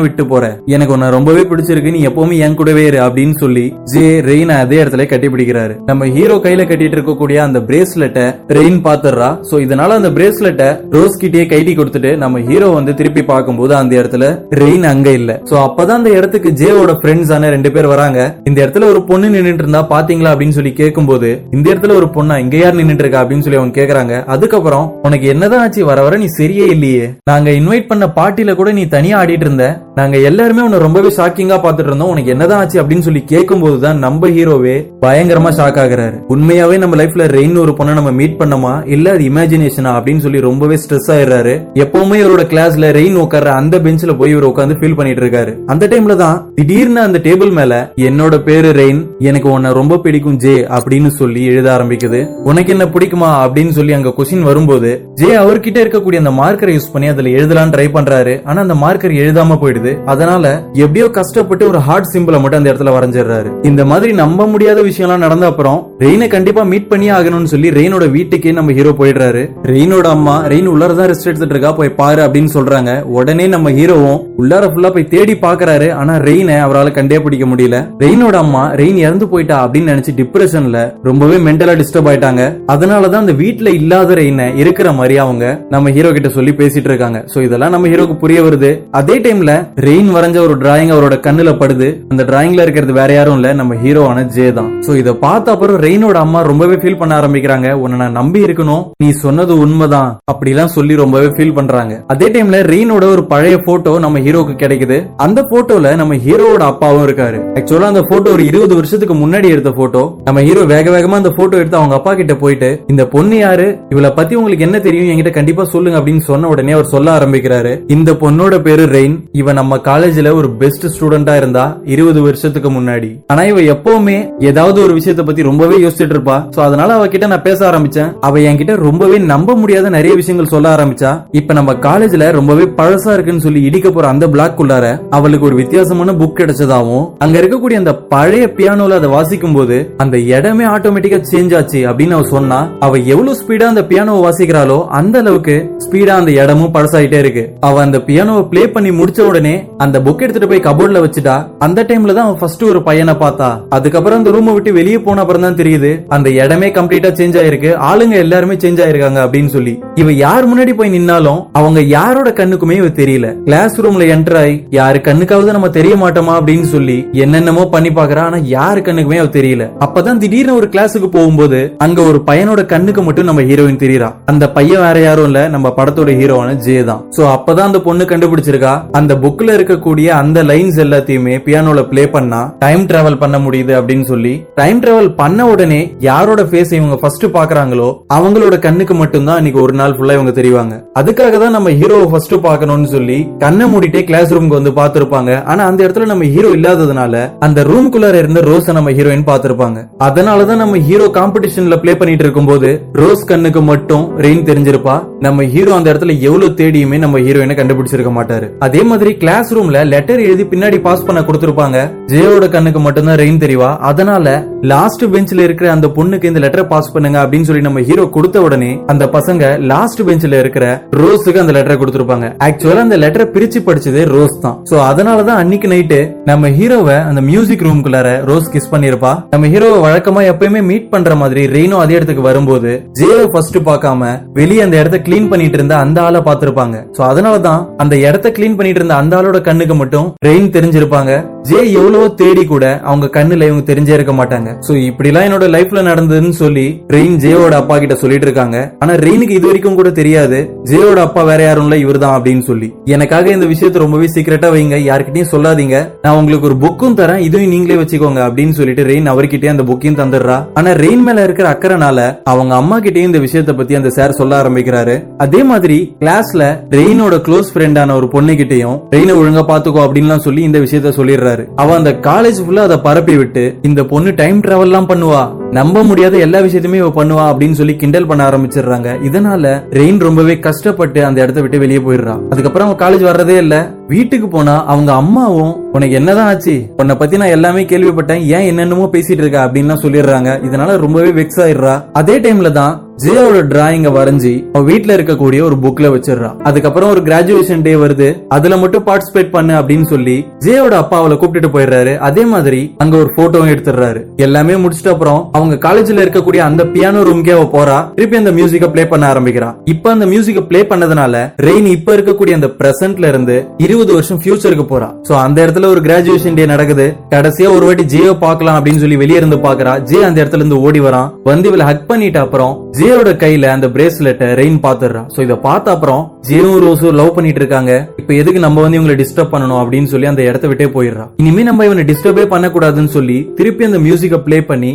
விட்டு 0.00 0.26
போற? 0.26 0.44
எனக்கு 0.66 0.92
உன்ன 0.92 1.10
ரொம்பவே 1.10 1.42
பிடிச்சிருக்கு 1.50 1.92
நீ 1.94 2.00
எப்பவுமே 2.06 2.38
என் 2.46 2.54
கூடவே 2.54 2.82
இரு 2.86 2.98
அப்படின்னு 3.04 3.36
சொல்லி 3.42 3.62
ஜே 3.92 4.02
ரெயின் 4.28 4.52
அதே 4.56 4.84
இடத்துல 4.84 5.06
கட்டி 5.06 5.28
பிடிக்கிறாரு. 5.28 5.74
நம்ம 5.84 6.06
ஹீரோ 6.16 6.34
கையில 6.36 6.64
கட்டிட்டு 6.70 6.96
இருக்கக்கூடிய 6.98 7.36
அந்த 7.36 7.58
பிரேஸ்லெட்டை 7.68 8.24
ரெயின் 8.48 8.78
பாத்துறா 8.86 9.28
சோ 9.50 9.60
இதனால 9.66 9.96
அந்த 10.00 10.10
பிரேஸ்லெட்டை 10.16 10.68
ரோஸ் 10.96 11.16
கிட்டே 11.22 11.46
கைட்டி 11.46 11.74
கொடுத்துட்டு 11.76 12.16
நம்ம 12.16 12.40
ஹீரோ 12.48 12.68
வந்து 12.68 12.94
திருப்பி 12.94 13.22
பார்க்கும்போது 13.22 13.74
அந்த 13.74 13.92
இடத்துல 14.00 14.24
ரெயின் 14.62 14.84
அங்க 14.92 15.08
இல்ல. 15.10 15.40
சோ 15.50 15.54
அப்பதான் 15.66 16.00
அந்த 16.00 16.10
இடத்துக்கு 16.10 16.52
ஜேவோட 16.62 16.94
ஃப்ரெண்ட்ஸ் 17.00 17.32
ஆன 17.36 17.50
ரெண்டு 17.56 17.72
பேர் 17.72 17.86
வராங்க. 17.86 18.18
இந்த 18.44 18.58
இடத்துல 18.66 18.88
ஒரு 18.92 19.02
பொண்ணு 19.02 19.28
நின்னுட்டு 19.28 19.64
இருந்தா 19.64 19.82
பாத்தீங்களா 19.94 20.32
அப்படின்னு 20.34 20.58
சொல்லி 20.58 20.72
கேட்கும்போது 20.72 21.30
இந்த 21.50 21.66
இடத்துல 21.72 21.96
ஒரு 22.00 22.10
பொண்ணா 22.18 22.38
இங்க 22.44 22.56
யார் 22.56 22.78
நின்னுட்டு 22.80 23.06
இருக்கா 23.06 23.22
அப்படின்னு 23.24 23.46
சொல்லி 23.48 23.62
அவங்க 23.62 23.80
கேக்குறாங்க. 23.80 24.24
அதுக்கப்புறம் 24.36 24.86
உனக்கு 25.02 25.26
என்னதான் 25.34 25.64
ஆச்சு? 25.64 25.84
வர 25.84 26.02
வர 26.02 26.16
நீ 26.16 26.30
சரியே 26.40 26.68
இல்லையே. 26.76 27.06
நாங்க 27.32 27.50
இன்வைட் 27.50 27.84
பண்ண 27.86 28.06
பாட்டில 28.06 28.54
கூட 28.54 28.72
நீ 28.72 28.84
தனியா 28.86 29.20
ஆடிட்டு 29.22 29.46
இருந்த? 29.46 29.85
நாங்க 29.98 30.16
எல்லாருமே 30.18 30.62
உன்னை 30.62 30.78
ரொம்பவே 30.78 31.08
ஷாக்கிங்கா 31.08 31.56
பாத்துட்டு 31.62 31.90
இருந்தோம். 31.90 32.08
உனக்கு 32.08 32.30
என்னதான் 32.32 32.58
ஆச்சு 32.62 32.82
அப்படின்னு 32.82 33.04
சொல்லி 33.06 33.24
கேட்கும் 33.24 33.62
தான் 33.84 33.98
நம்ம 33.98 34.28
ஹீரோவே 34.28 34.74
பயங்கரமா 35.04 35.50
ஷாக் 35.58 35.78
ஆகுறாரு. 35.82 36.16
உண்மையாவே 36.34 36.78
நம்ம 36.78 36.96
லைஃப்ல 36.96 37.26
ரெயின் 37.36 37.54
ஒரு 37.58 37.72
பொண்ணை 37.78 37.92
நம்ம 37.94 38.10
மீட் 38.10 38.34
பண்ணோமா? 38.40 38.72
இல்ல 38.86 39.10
அது 39.10 39.24
இமேஜினேஷனா 39.28 39.90
அப்படின்னு 39.98 40.18
சொல்லி 40.18 40.40
ரொம்பவே 40.40 40.76
ஸ்ட்ரெஸ் 40.82 41.08
ஆயிடுறாரு. 41.14 41.54
எப்பவுமே 41.84 42.16
இவரோட 42.22 42.44
கிளாஸ்ல 42.52 42.90
ரெயின் 42.98 43.16
உட்கார்ற 43.22 43.52
அந்த 43.60 43.78
பெஞ்ச்ல 43.78 44.16
போய் 44.18 44.30
இவர் 44.30 44.46
உட்காந்து 44.50 44.76
ஃபீல் 44.80 44.96
பண்ணிட்டு 44.96 45.22
இருக்காரு. 45.24 45.54
அந்த 45.66 45.86
டைம்ல 45.86 46.16
தான் 46.16 46.52
திடீர்னு 46.54 47.00
அந்த 47.00 47.20
டேபிள் 47.28 47.52
மேல 47.60 47.92
என்னோட 48.08 48.38
பேரு 48.50 48.72
ரெயின் 48.82 49.00
எனக்கு 49.18 49.50
உன்னை 49.50 49.72
ரொம்ப 49.72 49.98
பிடிக்கும் 49.98 50.36
ஜே 50.36 50.54
அப்படின்னு 50.80 51.12
சொல்லி 51.20 51.44
எழுத 51.44 51.70
ஆரம்பிக்குது. 51.76 52.22
உனக்கு 52.42 52.72
என்ன 52.76 52.84
பிடிக்குமா? 52.84 53.32
அப்படின்னு 53.46 53.68
சொல்லி 53.68 53.92
அங்க 53.92 54.14
கொஸ்டின் 54.18 54.46
வரும்போது 54.50 54.92
ஜே 55.14 55.32
அவர்கிட்ட 55.44 55.84
இருக்கக்கூடிய 55.86 56.24
அந்த 56.24 56.30
மார்க்கரை 56.42 56.76
யூஸ் 56.76 56.92
பண்ணி 56.92 57.08
அதுல 57.08 57.34
எழுதலாம்னு 57.38 57.76
ட்ரை 57.78 57.88
பண்றாரு. 57.98 58.36
ஆனா 58.44 58.60
அந்த 58.60 58.78
மார்க்கர் 58.84 59.18
எழுதாம 59.24 59.60
போயிடுது. 59.64 59.84
அதனால 60.06 60.44
எப்படியோ 60.72 61.08
கஷ்டப்பட்டு 61.10 61.68
ஒரு 61.68 61.78
ஹார்ட் 61.78 62.10
சிம்பிளை 62.14 62.40
மட்டும் 62.40 62.60
அந்த 62.60 62.72
இடத்துல 62.72 62.94
வரைஞ்சிடுறாரு. 62.96 63.50
இந்த 63.66 63.84
மாதிரி 63.84 64.12
நம்ப 64.12 64.46
முடியாத 64.46 64.82
விஷயம்லாம் 64.82 65.24
நடந்த 65.26 65.46
அப்புறம் 65.46 65.78
ரெயினை 65.98 66.28
கண்டிப்பா 66.28 66.62
மீட் 66.62 66.88
பண்ணியே 66.88 67.10
ஆகணும்னு 67.10 67.50
சொல்லி 67.52 67.70
ரெயினோட 67.70 68.10
வீட்டுக்கே 68.10 68.52
நம்ம 68.52 68.72
ஹீரோ 68.72 68.90
போயிடுறாரு. 68.90 69.42
ரெயினோட 69.62 70.06
அம்மா 70.16 70.34
ரெயின் 70.46 70.70
உள்ளாரதான் 70.72 71.10
ரெஸ்ட் 71.10 71.30
எடுத்துட்டு 71.30 71.54
இருக்கா 71.54 71.72
போய் 71.72 71.92
பாரு 72.00 72.22
அப்படின்னு 72.26 72.48
சொல்றாங்க. 72.54 73.02
உடனே 73.02 73.46
நம்ம 73.46 73.70
ஹீரோவும் 73.70 74.20
உள்ளார 74.38 74.64
ஃபுல்லா 74.72 74.90
போய் 74.92 75.08
தேடி 75.14 75.32
பாக்குறாரு. 75.32 75.92
ஆனா 75.92 76.14
ரெயினை 76.16 76.58
அவரால் 76.58 76.92
கண்டே 76.92 77.20
பிடிக்க 77.20 77.46
முடியல. 77.46 77.78
ரெயினோட 77.98 78.36
அம்மா 78.44 78.62
ரெயின் 78.74 79.00
இறந்து 79.06 79.28
போயிட்டா 79.28 79.68
அப்படின்னு 79.68 79.92
நினைச்சு 79.92 80.14
டிப்ரெஷன்ல 80.20 80.78
ரொம்பவே 81.02 81.36
மென்டலா 81.36 81.74
டிஸ்டர்ப் 81.80 82.10
ஆயிட்டாங்க. 82.12 82.42
அதனாலதான் 82.72 83.24
அந்த 83.24 83.32
வீட்டுல 83.32 83.74
இல்லாத 83.74 84.14
ரெயினை 84.14 84.56
இருக்கிற 84.56 84.92
மாதிரி 84.92 85.18
அவங்க 85.18 85.44
நம்ம 85.70 85.90
ஹீரோ 85.90 86.12
கிட்ட 86.12 86.28
சொல்லி 86.28 86.50
பேசிட்டு 86.50 86.88
இருக்காங்க. 86.90 87.24
சோ 87.34 87.42
இதெல்லாம் 87.42 87.70
நம்ம 87.70 87.88
ஹீரோக்கு 87.88 88.18
புரிய 88.18 88.40
வருது. 88.42 88.70
அதே 88.90 89.18
டைம்ல 89.18 89.52
ரெயின் 89.84 90.06
வரைஞ்ச 90.12 90.36
ஒரு 90.38 90.54
டிராயிங் 90.60 90.90
அவரோட 90.92 91.14
கண்ணுல 91.24 91.50
படுது. 91.60 91.86
அந்த 92.08 92.22
டிராயிங்ல 92.28 92.62
இருக்கிறது 92.62 92.92
வேற 92.92 93.12
யாரும் 93.12 93.34
இல்ல. 93.34 93.52
நம்ம 93.52 93.74
ஹீரோவான 93.74 94.26
ஜே 94.26 94.52
தான். 94.52 94.68
சோ 94.86 94.96
இதை 94.96 95.12
பார்த்த 95.14 95.52
அப்புறம் 95.52 95.80
ரெயினோட 95.80 96.12
அம்மா 96.12 96.40
ரொம்பவே 96.42 96.74
ஃபீல் 96.74 96.96
பண்ண 96.96 97.20
ஆரம்பிக்கிறாங்க. 97.20 97.72
உன்னை 97.72 97.98
நான் 97.98 98.12
நம்பி 98.12 98.44
இருக்கணும். 98.44 98.84
நீ 98.98 99.10
சொன்னது 99.10 99.58
உண்மைதான். 99.58 100.16
அப்படிலாம் 100.32 100.72
சொல்லி 100.76 100.94
ரொம்பவே 100.94 101.26
ஃபீல் 101.26 101.52
பண்றாங்க. 101.54 102.04
அதே 102.06 102.28
டைம்ல 102.28 102.60
ரெயினோட 102.62 103.04
ஒரு 103.14 103.24
பழைய 103.24 103.58
போட்டோ 103.58 103.98
நம்ம 103.98 104.18
ஹீரோக்கு 104.18 104.54
கிடைக்குது. 104.62 104.98
அந்த 105.16 105.42
போட்டோல 105.50 105.96
நம்ம 105.96 106.14
ஹீரோவோட 106.14 106.64
அப்பாவும் 106.72 107.04
இருக்காரு. 107.08 107.40
ஆக்சுவலா 107.58 107.90
அந்த 107.92 108.02
போட்டோ 108.02 108.30
ஒரு 108.30 108.46
இருபது 108.46 108.74
வருஷத்துக்கு 108.74 109.14
முன்னாடி 109.14 109.48
எடுத்த 109.48 109.70
போட்டோ 109.70 110.16
நம்ம 110.24 110.40
ஹீரோ 110.40 110.64
வேக 110.64 110.86
வேகமா 110.96 111.20
அந்த 111.20 111.30
போட்டோ 111.30 111.56
எடுத்து 111.56 111.76
அவங்க 111.76 111.94
அப்பா 111.94 112.14
கிட்ட 112.14 112.34
போயிட்டு 112.34 112.80
இந்த 112.86 113.06
பொண்ணு 113.06 113.36
யாரு? 113.36 113.78
இவளை 113.88 114.10
பத்தி 114.10 114.34
உங்களுக்கு 114.34 114.64
என்ன 114.64 114.78
தெரியும்? 114.78 115.06
என்கிட்ட 115.06 115.30
கண்டிப்பா 115.30 115.64
சொல்லுங்க. 115.64 116.00
அப்படின்னு 116.00 116.26
சொன்ன 116.32 116.48
உடனே 116.48 116.72
அவர் 116.72 116.92
சொல்ல 116.96 117.18
ஆரம்பிக்கிறாரு. 117.18 117.74
இந்த 117.86 118.12
பொண்ணோட 118.12 118.58
பேரு 118.58 118.86
ரெயின். 118.98 119.18
இவன் 119.32 119.64
நம்ம 119.66 119.78
காலேஜ்ல 119.86 120.32
ஒரு 120.38 120.48
பெஸ்ட் 120.58 120.84
ஸ்டூடெண்டா 120.94 121.36
இருந்தா 121.36 121.62
இருபது 121.94 122.20
வருஷத்துக்கு 122.26 122.70
முன்னாடி. 122.70 123.08
ஆனா 123.26 123.42
இவ 123.50 123.60
எப்பவுமே 123.72 124.14
ஏதாவது 124.50 124.78
ஒரு 124.82 124.92
விஷயத்த 124.98 125.22
பத்தி 125.28 125.42
ரொம்பவே 125.48 125.76
யோசிச்சுட்டு 125.84 126.14
இருப்பா. 126.14 126.36
சோ 126.54 126.60
அதனால 126.66 126.94
அவ 126.98 127.06
கிட்ட 127.14 127.26
நான் 127.32 127.42
பேச 127.46 127.58
ஆரம்பிச்சேன். 127.70 128.10
அவ 128.26 128.38
என்கிட்ட 128.48 128.74
ரொம்பவே 128.88 129.16
நம்ப 129.32 129.56
முடியாத 129.62 129.88
நிறைய 129.88 130.12
விஷயங்கள் 130.20 130.50
சொல்ல 130.52 130.74
ஆரம்பிச்சா. 130.76 131.10
இப்ப 131.40 131.54
நம்ம 131.58 131.72
காலேஜ்ல 131.86 132.28
ரொம்பவே 132.36 132.66
பழசா 132.80 133.12
இருக்குன்னு 133.12 133.44
சொல்லி 133.46 133.62
இடிக்க 133.68 133.90
போற 133.90 134.06
அந்த 134.08 134.28
பிளாக் 134.34 134.60
உள்ளார 134.64 134.84
அவளுக்கு 135.18 135.48
ஒரு 135.50 135.58
வித்தியாசமான 135.62 136.14
புக் 136.20 136.38
கிடைச்சதாவும் 136.40 137.04
அங்க 137.26 137.36
இருக்கக்கூடிய 137.42 137.80
அந்த 137.82 137.94
பழைய 138.14 138.46
பியானோல 138.60 138.98
அதை 139.00 139.10
வாசிக்கும் 139.16 139.56
போது 139.58 139.78
அந்த 140.04 140.18
இடமே 140.36 140.66
ஆட்டோமேட்டிக்கா 140.74 141.20
சேஞ்ச் 141.32 141.56
ஆச்சு 141.60 141.82
அப்படின்னு 141.88 142.18
அவ 142.18 142.28
சொன்னா 142.36 142.60
அவ 142.88 143.02
எவ்வளவு 143.14 143.38
ஸ்பீடா 143.42 143.72
அந்த 143.72 143.84
பியானோவை 143.90 144.22
வாசிக்கிறாளோ 144.28 144.78
அந்த 145.00 145.16
அளவுக்கு 145.24 145.58
ஸ்பீடா 145.86 146.14
அந்த 146.22 146.30
இடமும் 146.42 146.74
பழசாயிட்டே 146.78 147.20
இருக்கு. 147.24 147.46
அவ 147.60 147.82
அந்த 147.86 147.98
பியானோவை 148.08 148.46
ப்ளே 148.54 148.64
பண்ணி 148.76 148.90
முடிச்ச 149.02 149.20
உடனே 149.32 149.55
அந்த 149.84 149.96
புக் 150.06 150.22
எடுத்துட்டு 150.24 150.50
போய் 150.52 150.64
கபோர்ட்ல 150.68 151.02
வச்சுட்டா 151.04 151.36
அந்த 151.66 151.80
டைம்ல 151.88 152.14
தான் 152.16 152.26
அவன் 152.26 152.40
ஃபர்ஸ்ட் 152.40 152.64
ஒரு 152.70 152.80
பையனை 152.88 153.14
பார்த்தா. 153.22 153.48
அதுக்கப்புறம் 153.76 154.18
அந்த 154.20 154.30
ரூமை 154.36 154.52
விட்டு 154.56 154.72
வெளியே 154.78 154.98
போன 155.06 155.20
அப்புறம் 155.24 155.44
தான் 155.46 155.58
தெரியுது 155.60 155.90
அந்த 156.16 156.28
இடமே 156.42 156.68
கம்ப்ளீட்டா 156.78 157.10
சேஞ்ச் 157.20 157.38
ஆயிருக்கு 157.42 157.70
ஆளுங்க 157.90 158.16
எல்லாருமே 158.24 158.56
சேஞ்ச் 158.64 158.82
ஆயிருக்காங்க 158.86 159.20
அப்படின்னு 159.26 159.52
சொல்லி. 159.56 159.74
இவ 160.02 160.12
யார் 160.24 160.48
முன்னாடி 160.50 160.74
போய் 160.78 160.94
நின்னாலும் 160.96 161.40
அவங்க 161.60 161.80
யாரோட 161.96 162.30
கண்ணுக்குமே 162.40 162.76
இவ 162.82 162.90
தெரியல. 163.00 163.28
கிளாஸ் 163.48 163.76
ரூம்ல 163.86 164.06
என்டர் 164.16 164.38
ஆகி 164.42 164.56
யாரு 164.78 164.98
கண்ணுக்காவது 165.08 165.56
நம்ம 165.58 165.70
தெரிய 165.78 165.94
மாட்டோமா 166.02 166.34
அப்படின்னு 166.40 166.68
சொல்லி 166.74 166.98
என்னென்னமோ 167.24 167.64
பண்ணி 167.74 167.92
பாக்குறா 167.98 168.24
ஆனா 168.30 168.40
யாரு 168.56 168.80
கண்ணுக்குமே 168.88 169.20
அவ 169.22 169.30
தெரியல. 169.38 169.64
அப்பதான் 169.86 170.20
திடீர்னு 170.24 170.58
ஒரு 170.60 170.68
கிளாஸுக்கு 170.74 171.10
போகும்போது 171.16 171.60
அங்க 171.86 172.00
ஒரு 172.10 172.20
பையனோட 172.30 172.60
கண்ணுக்கு 172.74 173.02
மட்டும் 173.08 173.28
நம்ம 173.30 173.42
ஹீரோயின் 173.50 173.82
தெரியறா. 173.84 174.10
அந்த 174.32 174.44
பையன் 174.56 174.84
வேற 174.86 174.98
யாரும் 175.06 175.28
இல்ல 175.30 175.40
நம்ம 175.54 175.66
படத்தோட 175.78 176.10
ஹீரோவான 176.20 176.54
ஜே 176.66 176.76
தான் 176.90 177.02
சோ 177.16 177.22
அப்பதான் 177.36 177.68
அந்த 177.70 177.80
பொண்ணு 177.86 178.04
கண்டுபிடிச்சிருக்கா. 178.12 178.74
அந்த 178.98 179.12
புக்ல 179.24 179.45
இருக்கக்கூடிய 179.54 180.08
அந்த 180.20 180.38
லைன்ஸ் 180.50 180.78
எல்லாத்தையுமே 180.84 181.34
பியானோல 181.46 181.80
பிளே 181.90 182.04
பண்ணா 182.14 182.40
டைம் 182.64 182.84
டிராவல் 182.90 183.18
பண்ண 183.22 183.36
முடியுது 183.44 183.72
அப்படின்னு 183.78 184.06
சொல்லி 184.10 184.34
டைம் 184.60 184.80
டிராவல் 184.82 185.10
பண்ண 185.20 185.46
உடனே 185.52 185.80
யாரோட 186.08 186.42
ஃபேஸ் 186.50 186.74
இவங்க 186.78 186.96
ஃபர்ஸ்ட் 187.02 187.26
பாக்குறாங்களோ 187.36 187.88
அவங்களோட 188.16 188.58
கண்ணுக்கு 188.66 188.94
மட்டும்தான் 189.02 189.40
இன்னைக்கு 189.42 189.60
ஒரு 189.64 189.74
நாள் 189.80 189.96
ஃபுல்லா 189.96 190.16
இவங்க 190.18 190.34
தெரிவாங்க. 190.40 190.74
அதுக்காக 191.00 191.38
தான் 191.44 191.56
நம்ம 191.56 191.70
ஹீரோவை 191.80 192.06
ஃபர்ஸ்ட் 192.12 192.34
பார்க்கணும்னு 192.48 192.90
சொல்லி 192.94 193.18
கண்ணை 193.44 193.66
மூடிட்டே 193.72 194.02
கிளாஸ் 194.10 194.34
ரூம்க்கு 194.36 194.58
வந்து 194.58 194.72
பார்த்திருப்பாங்க. 194.80 195.30
ஆனா 195.52 195.62
அந்த 195.70 195.80
இடத்துல 195.86 196.08
நம்ம 196.12 196.30
ஹீரோ 196.34 196.50
இல்லாததுனால 196.58 197.14
அந்த 197.48 197.64
ரூம்குள்ளார 197.70 198.14
இருந்த 198.22 198.40
ரோஸ 198.50 198.72
நம்ம 198.78 198.92
ஹீரோயின் 198.98 199.26
பார்த்திருப்பாங்க. 199.30 199.78
அதனாலதான் 200.08 200.62
நம்ம 200.62 200.80
ஹீரோ 200.88 201.08
காம்படிஷன்ல 201.18 201.78
பிளே 201.84 201.94
பண்ணிட்டு 202.02 202.24
இருக்கும்போது 202.26 202.70
ரோஸ் 203.02 203.24
கண்ணுக்கு 203.32 203.62
மட்டும் 203.72 204.04
ரெயின் 204.26 204.46
தெரிஞ்சிருப்பா. 204.50 204.96
நம்ம 205.26 205.44
ஹீரோ 205.54 205.72
அந்த 205.78 205.88
இடத்துல 205.92 206.14
எவ்வளவு 206.28 206.56
தேடியுமே 206.60 206.98
நம்ம 207.04 207.18
ஹீரோயினை 207.26 207.56
கண்டுபிடிச்சிருக்க 207.58 208.12
மாட்டாரு. 208.18 208.46
அதே 208.66 208.82
மாதிரி 208.90 209.12
கிளாஸ் 209.26 209.48
ரூம்ல 209.56 209.78
லெட்டர் 209.92 210.20
எழுதி 210.24 210.44
பின்னாடி 210.50 210.76
பாஸ் 210.84 211.04
பண்ண 211.06 211.20
கொடுத்திருப்பாங்க. 211.28 211.78
ஜேயோட 212.10 212.44
கண்ணுக்கு 212.52 212.80
மட்டும்தான் 212.84 213.16
ரெயின் 213.20 213.40
தெரிவா 213.44 213.70
அதனால 213.88 214.34
லாஸ்ட் 214.72 215.02
பெஞ்ச்ல 215.12 215.40
இருக்கிற 215.46 215.66
அந்த 215.72 215.86
பொண்ணுக்கு 215.96 216.28
இந்த 216.30 216.40
லெட்டர் 216.44 216.68
பாஸ் 216.72 216.90
பண்ணுங்க 216.94 217.18
அப்படின்னு 217.22 217.46
சொல்லி 217.48 217.62
நம்ம 217.66 217.80
ஹீரோ 217.88 218.04
கொடுத்த 218.16 218.42
உடனே 218.46 218.68
அந்த 218.92 219.04
பசங்க 219.14 219.48
லாஸ்ட் 219.70 220.02
பெஞ்ச்ல 220.08 220.38
இருக்கிற 220.42 220.66
ரோஸுக்கு 221.00 221.40
அந்த 221.42 221.54
லெட்டரை 221.56 221.76
கொடுத்திருப்பாங்க. 221.80 222.28
ஆக்சுவலா 222.48 222.84
அந்த 222.86 222.98
லெட்டரை 223.04 223.26
பிரிச்சு 223.34 223.62
படிச்சது 223.68 224.02
ரோஸ் 224.12 224.36
தான். 224.44 224.56
சோ 224.70 224.76
அதனாலதான் 224.90 225.40
அன்னைக்கு 225.42 225.70
நைட்டு 225.74 225.98
நம்ம 226.30 226.50
ஹீரோவை 226.58 226.96
அந்த 227.08 227.22
மியூசிக் 227.30 227.64
ரூம்குள்ளார 227.68 228.12
ரோஸ் 228.30 228.52
கிஸ் 228.54 228.70
பண்ணிருப்பா. 228.74 229.12
நம்ம 229.34 229.50
ஹீரோவை 229.54 229.80
வழக்கமா 229.86 230.24
எப்பயுமே 230.34 230.62
மீட் 230.70 230.88
பண்ற 230.94 231.16
மாதிரி 231.24 231.44
ரெயினும் 231.56 231.82
அதே 231.86 231.98
இடத்துக்கு 231.98 232.28
வரும்போது 232.28 232.72
ஜேவை 233.00 233.26
ஃபர்ஸ்ட் 233.34 233.60
பார்க்காம 233.70 234.12
வெளியே 234.38 234.62
அந்த 234.68 234.78
இடத்த 234.84 235.02
கிளீன் 235.08 235.28
பண்ணிட்டு 235.34 235.60
இருந்த 235.60 235.76
அந்த 235.82 236.00
ஆளை 236.06 236.22
பார்த்திருப்பாங்க. 236.30 236.78
சோ 236.98 237.04
அதனாலதான் 237.10 237.60
அந்த 237.84 237.96
இடத்த 238.06 238.34
கிளீன் 238.38 238.58
பண்ணிட்டு 238.60 238.82
இருந்த 238.82 238.96
அந்த 239.02 239.14
ஆளோட 239.20 239.40
கண்ணுக்கு 239.48 239.76
மட்டும் 239.82 240.08
ரெயின் 240.28 240.48
தெரிஞ்சிருப்பாங்க. 240.56 241.12
ஜே 241.48 241.58
எவ்வளவோ 241.80 242.06
தேடி 242.20 242.44
கூட 242.52 242.64
அவங்க 242.90 243.06
கண்ணுல 243.16 243.48
இவங்க 243.48 243.64
தெரிஞ்சே 243.72 243.94
இருக்க 243.96 244.12
மாட்டாங்க. 244.20 244.48
சோ 244.66 244.72
இப்படிலாம் 244.88 245.26
என்னோட 245.28 245.46
லைஃப்ல 245.56 245.82
நடந்ததுன்னு 245.90 246.36
சொல்லி 246.42 246.66
ரெயின் 246.94 247.16
ஜேயோட 247.24 247.54
அப்பா 247.62 247.76
கிட்ட 247.82 247.94
சொல்லிட்டு 248.02 248.26
இருக்காங்க. 248.28 248.56
ஆனா 248.82 248.92
ரெயினுக்கு 249.06 249.36
இது 249.38 249.46
வரைக்கும் 249.50 249.78
கூட 249.80 249.90
தெரியாது. 250.00 250.38
ஜேயோட 250.70 250.98
அப்பா 251.06 251.22
வேற 251.30 251.40
யாரும் 251.48 251.66
இல்ல 251.68 251.76
இவர் 251.84 252.00
தான் 252.04 252.16
அப்படின்னு 252.16 252.44
சொல்லி. 252.50 252.68
எனக்காக 252.94 253.30
இந்த 253.36 253.46
விஷயத்தை 253.52 253.80
ரொம்பவே 253.84 254.08
சீக்கிரட்டா 254.14 254.50
வைங்க. 254.56 254.78
யாருக்கிட்டையும் 254.88 255.32
சொல்லாதீங்க. 255.34 255.76
நான் 256.04 256.18
உங்களுக்கு 256.20 256.48
ஒரு 256.50 256.58
புக்கும் 256.64 256.98
தரேன். 257.00 257.22
இதையும் 257.28 257.52
நீங்களே 257.54 257.78
வச்சுக்கோங்க 257.82 258.22
அப்படின்னு 258.28 258.56
சொல்லிட்டு 258.60 258.88
ரெயின் 258.92 259.10
அவர்கிட்டயே 259.14 259.52
அந்த 259.54 259.66
புக்கையும் 259.70 260.00
தந்துடுறா. 260.02 260.38
ஆனா 260.60 260.70
ரெயின் 260.84 261.04
மேல 261.06 261.24
இருக்கிற 261.28 261.48
அக்கறனால 261.54 261.98
அவங்க 262.32 262.54
அம்மா 262.62 262.78
கிட்டயும் 262.86 263.10
இந்த 263.10 263.22
விஷயத்த 263.26 263.54
பத்தி 263.60 263.74
அந்த 263.80 263.90
சார் 263.98 264.18
சொல்ல 264.20 264.34
ஆரம்பிக்கிறாரு. 264.42 264.96
அதே 265.24 265.40
மாதிரி 265.52 265.78
கிளாஸ்ல 266.02 266.44
ரெயினோட 266.78 267.14
க்ளோஸ் 267.28 267.52
ஃப்ரெண்டான 267.54 267.94
ஒரு 268.00 268.08
பொண்ணு 268.14 268.34
கிட்டயும் 268.40 268.76
ரெயினை 269.06 269.18
ஒழுங்கா 269.20 269.42
பாத்துக்கோ 269.48 269.80
அப்படின்லாம் 269.86 270.22
சொல்லி 270.24 270.40
இந்த 270.46 270.58
விஷயத்த 270.62 270.90
சொல்லிடுறாரு. 270.96 271.42
அவ 271.62 271.74
அந்த 271.80 271.90
காலேஜ் 272.06 272.38
ஃபுல்லா 272.44 272.62
அதை 272.68 272.76
பரப்பி 272.86 273.14
விட்டு 273.20 273.42
இந்த 273.68 273.80
பொண்ணு 273.92 274.10
டைம் 274.20 274.38
டிராவல் 274.44 274.68
எல்லாம் 274.70 274.88
பண்ணுவா. 274.88 275.20
நம்ப 275.50 275.82
முடியாத 275.82 276.16
எல்லா 276.16 276.38
விஷயத்தையுமே 276.38 276.74
இவ 276.74 277.04
பண்ணுவா 277.04 277.34
அப்படின்னு 277.34 277.52
சொல்லி 277.52 277.76
கிண்டல் 277.76 278.06
பண்ண 278.06 278.28
ஆரம்பிச்சிடுறாங்க. 278.28 278.98
இதனால 279.04 279.62
ரெயின் 279.70 279.98
ரொம்பவே 279.98 280.38
கஷ்டப்பட்டு 280.38 281.04
அந்த 281.04 281.22
இடத்த 281.22 281.40
விட்டு 281.40 281.58
வெளியே 281.58 281.78
போயிடுறா. 281.78 282.18
அதுக்கப்புறம் 282.30 282.76
அவன் 282.76 282.82
காலேஜ் 282.82 283.06
வர்றதே 283.06 283.36
இல்ல. 283.36 283.74
வீட்டுக்கு 283.88 284.28
போனா 284.28 284.64
அவங்க 284.64 284.92
அம்மாவும் 284.92 285.72
உனக்கு 285.72 285.94
என்னதான் 285.94 286.26
ஆச்சு? 286.26 286.66
உன்னை 286.76 286.96
பத்தி 286.96 287.16
நான் 287.16 287.28
எல்லாமே 287.28 287.62
கேள்விப்பட்டேன். 287.62 288.24
ஏன் 288.24 288.46
என்னென்னமோ 288.46 288.88
பேசிட்டு 288.92 289.10
இருக்க? 289.10 289.44
அப்படின்னு 289.44 289.76
சொல்லிடுறாங்க. 289.82 290.40
இதனால 290.50 290.76
ரொம்பவே 290.76 291.22
வெக்ஸ் 291.22 291.40
ஆயிடுறா. 291.40 291.84
அதே 291.92 292.18
டைம்ல 292.18 292.52
தான் 292.52 292.84
ஜியோட 293.04 293.46
டிராயிங்க 293.46 293.88
வரைஞ்சி 293.88 294.44
அவ 294.52 294.70
வீட்டுல 294.70 294.96
இருக்கக்கூடிய 294.98 295.42
ஒரு 295.42 295.56
புக்ல 295.62 296.00
வச்சிடுறா. 296.00 296.40
அதுக்கப்புறம் 296.42 296.90
ஒரு 296.90 297.00
கிராஜுவேஷன் 297.00 297.62
டே 297.62 297.74
வருது. 297.74 298.26
அதுல 298.28 298.56
மட்டும் 298.56 298.86
பார்ட்டிசிபேட் 298.86 299.30
பண்ணு 299.30 299.54
அப்படின்னு 299.54 299.84
சொல்லி 299.84 300.26
ஜியோட 300.44 300.70
அப்பா 300.70 300.98
அவளை 300.98 301.16
கூப்பிட்டுட்டு 301.16 301.48
போயிடுறாரு. 301.52 301.98
அதே 301.98 302.24
மாதிரி 302.24 302.74
அங்க 302.78 302.96
ஒரு 302.96 303.12
போட்டோவும் 303.16 303.50
எடுத்துடுறாரு. 303.50 304.04
எல்லாமே 304.16 304.52
முடிச்சிட்ட 304.52 304.88
அப்புறம் 304.88 305.28
அவங்க 305.36 305.54
காலேஜ்ல 305.66 306.04
இருக்கக்கூடிய 306.04 306.42
அந்த 306.48 306.62
பியானோ 306.74 307.02
ரூம்க்கே 307.08 307.34
அவ 307.36 307.44
போறா. 307.56 307.78
திருப்பி 307.96 308.20
அந்த 308.22 308.32
மியூசிக்க 308.38 308.66
பிளே 308.74 308.84
பண்ண 308.92 309.04
ஆரம்பிக்கிறா. 309.12 309.48
இப்ப 309.74 309.90
அந்த 309.94 310.06
மியூசிக்க 310.12 310.40
பிளே 310.50 310.62
பண்ணதுனால 310.70 311.14
ரெயின் 311.48 311.68
இப்ப 311.76 311.96
இருக்கக்கூடிய 311.96 312.38
அந்த 312.38 312.48
பிரசன்ட்ல 312.60 313.08
இருந்து 313.12 313.36
இருபது 313.66 313.90
வருஷம் 313.96 314.20
ஃபியூச்சருக்கு 314.22 314.66
போறா. 314.72 314.88
சோ 315.08 315.14
அந்த 315.24 315.38
இடத்துல 315.46 315.70
ஒரு 315.74 315.80
கிராஜுவேஷன் 315.86 316.38
டே 316.38 316.46
நடக்குது. 316.52 316.86
கடைசியா 317.14 317.48
ஒரு 317.56 317.64
வாட்டி 317.68 317.86
ஜியோ 317.94 318.12
பாக்கலாம் 318.24 318.58
அப்படின்னு 318.58 318.82
சொல்லி 318.84 319.00
வெளியே 319.02 319.18
இருந்து 319.22 319.38
பாக்குறா. 319.46 319.72
ஜே 319.90 319.98
அந்த 320.08 320.18
இடத்துல 320.22 320.42
இருந்து 320.42 320.60
ஓடி 320.66 320.80
வரான் 320.86 321.08
வந்து 321.30 321.48
இவளை 321.50 321.66
ஹக் 321.70 321.88
பண்ணிட்ட 321.90 322.20
அப்புறம் 322.26 322.52
ஜியோட 322.78 323.10
கையில 323.22 323.50
அந்த 323.56 323.66
பிரேஸ்லெட்டை 323.74 324.28
ரெயின் 324.40 324.58
பாத்துறா 324.66 325.02
சோ 325.14 325.20
இத 325.26 325.34
பார்த்த 325.46 325.74
அப்புறம் 325.76 326.02
ஜியோவும் 326.28 326.62
ரோஸும் 326.66 326.96
லவ் 327.00 327.14
பண்ணிட்டு 327.16 327.40
இருக்காங்க. 327.42 327.72
இப்ப 328.00 328.14
எதுக்கு 328.20 328.40
நம்ம 328.46 328.62
வந்து 328.64 328.78
இவங்களை 328.78 328.96
டிஸ்டர்ப் 329.02 329.32
பண்ணணும் 329.34 329.60
அப்படின்னு 329.62 329.90
சொல்லி 329.92 330.06
அந்த 330.12 330.22
இடத்த 330.28 330.46
விட்டே 330.52 330.66
போயிடுறா. 330.76 331.04
இனிமே 331.22 331.42
நம்ம 331.48 331.64
இவனை 331.68 331.84
டிஸ்டர்பே 331.90 332.24
பண்ணக்கூடாதுன்னு 332.32 332.92
சொல்லி 332.96 333.18
திருப்பி 333.38 333.64
அந்த 333.68 333.78
மியூசிக்க 333.86 334.18
பிளே 334.26 334.38
பண்ணி 334.50 334.72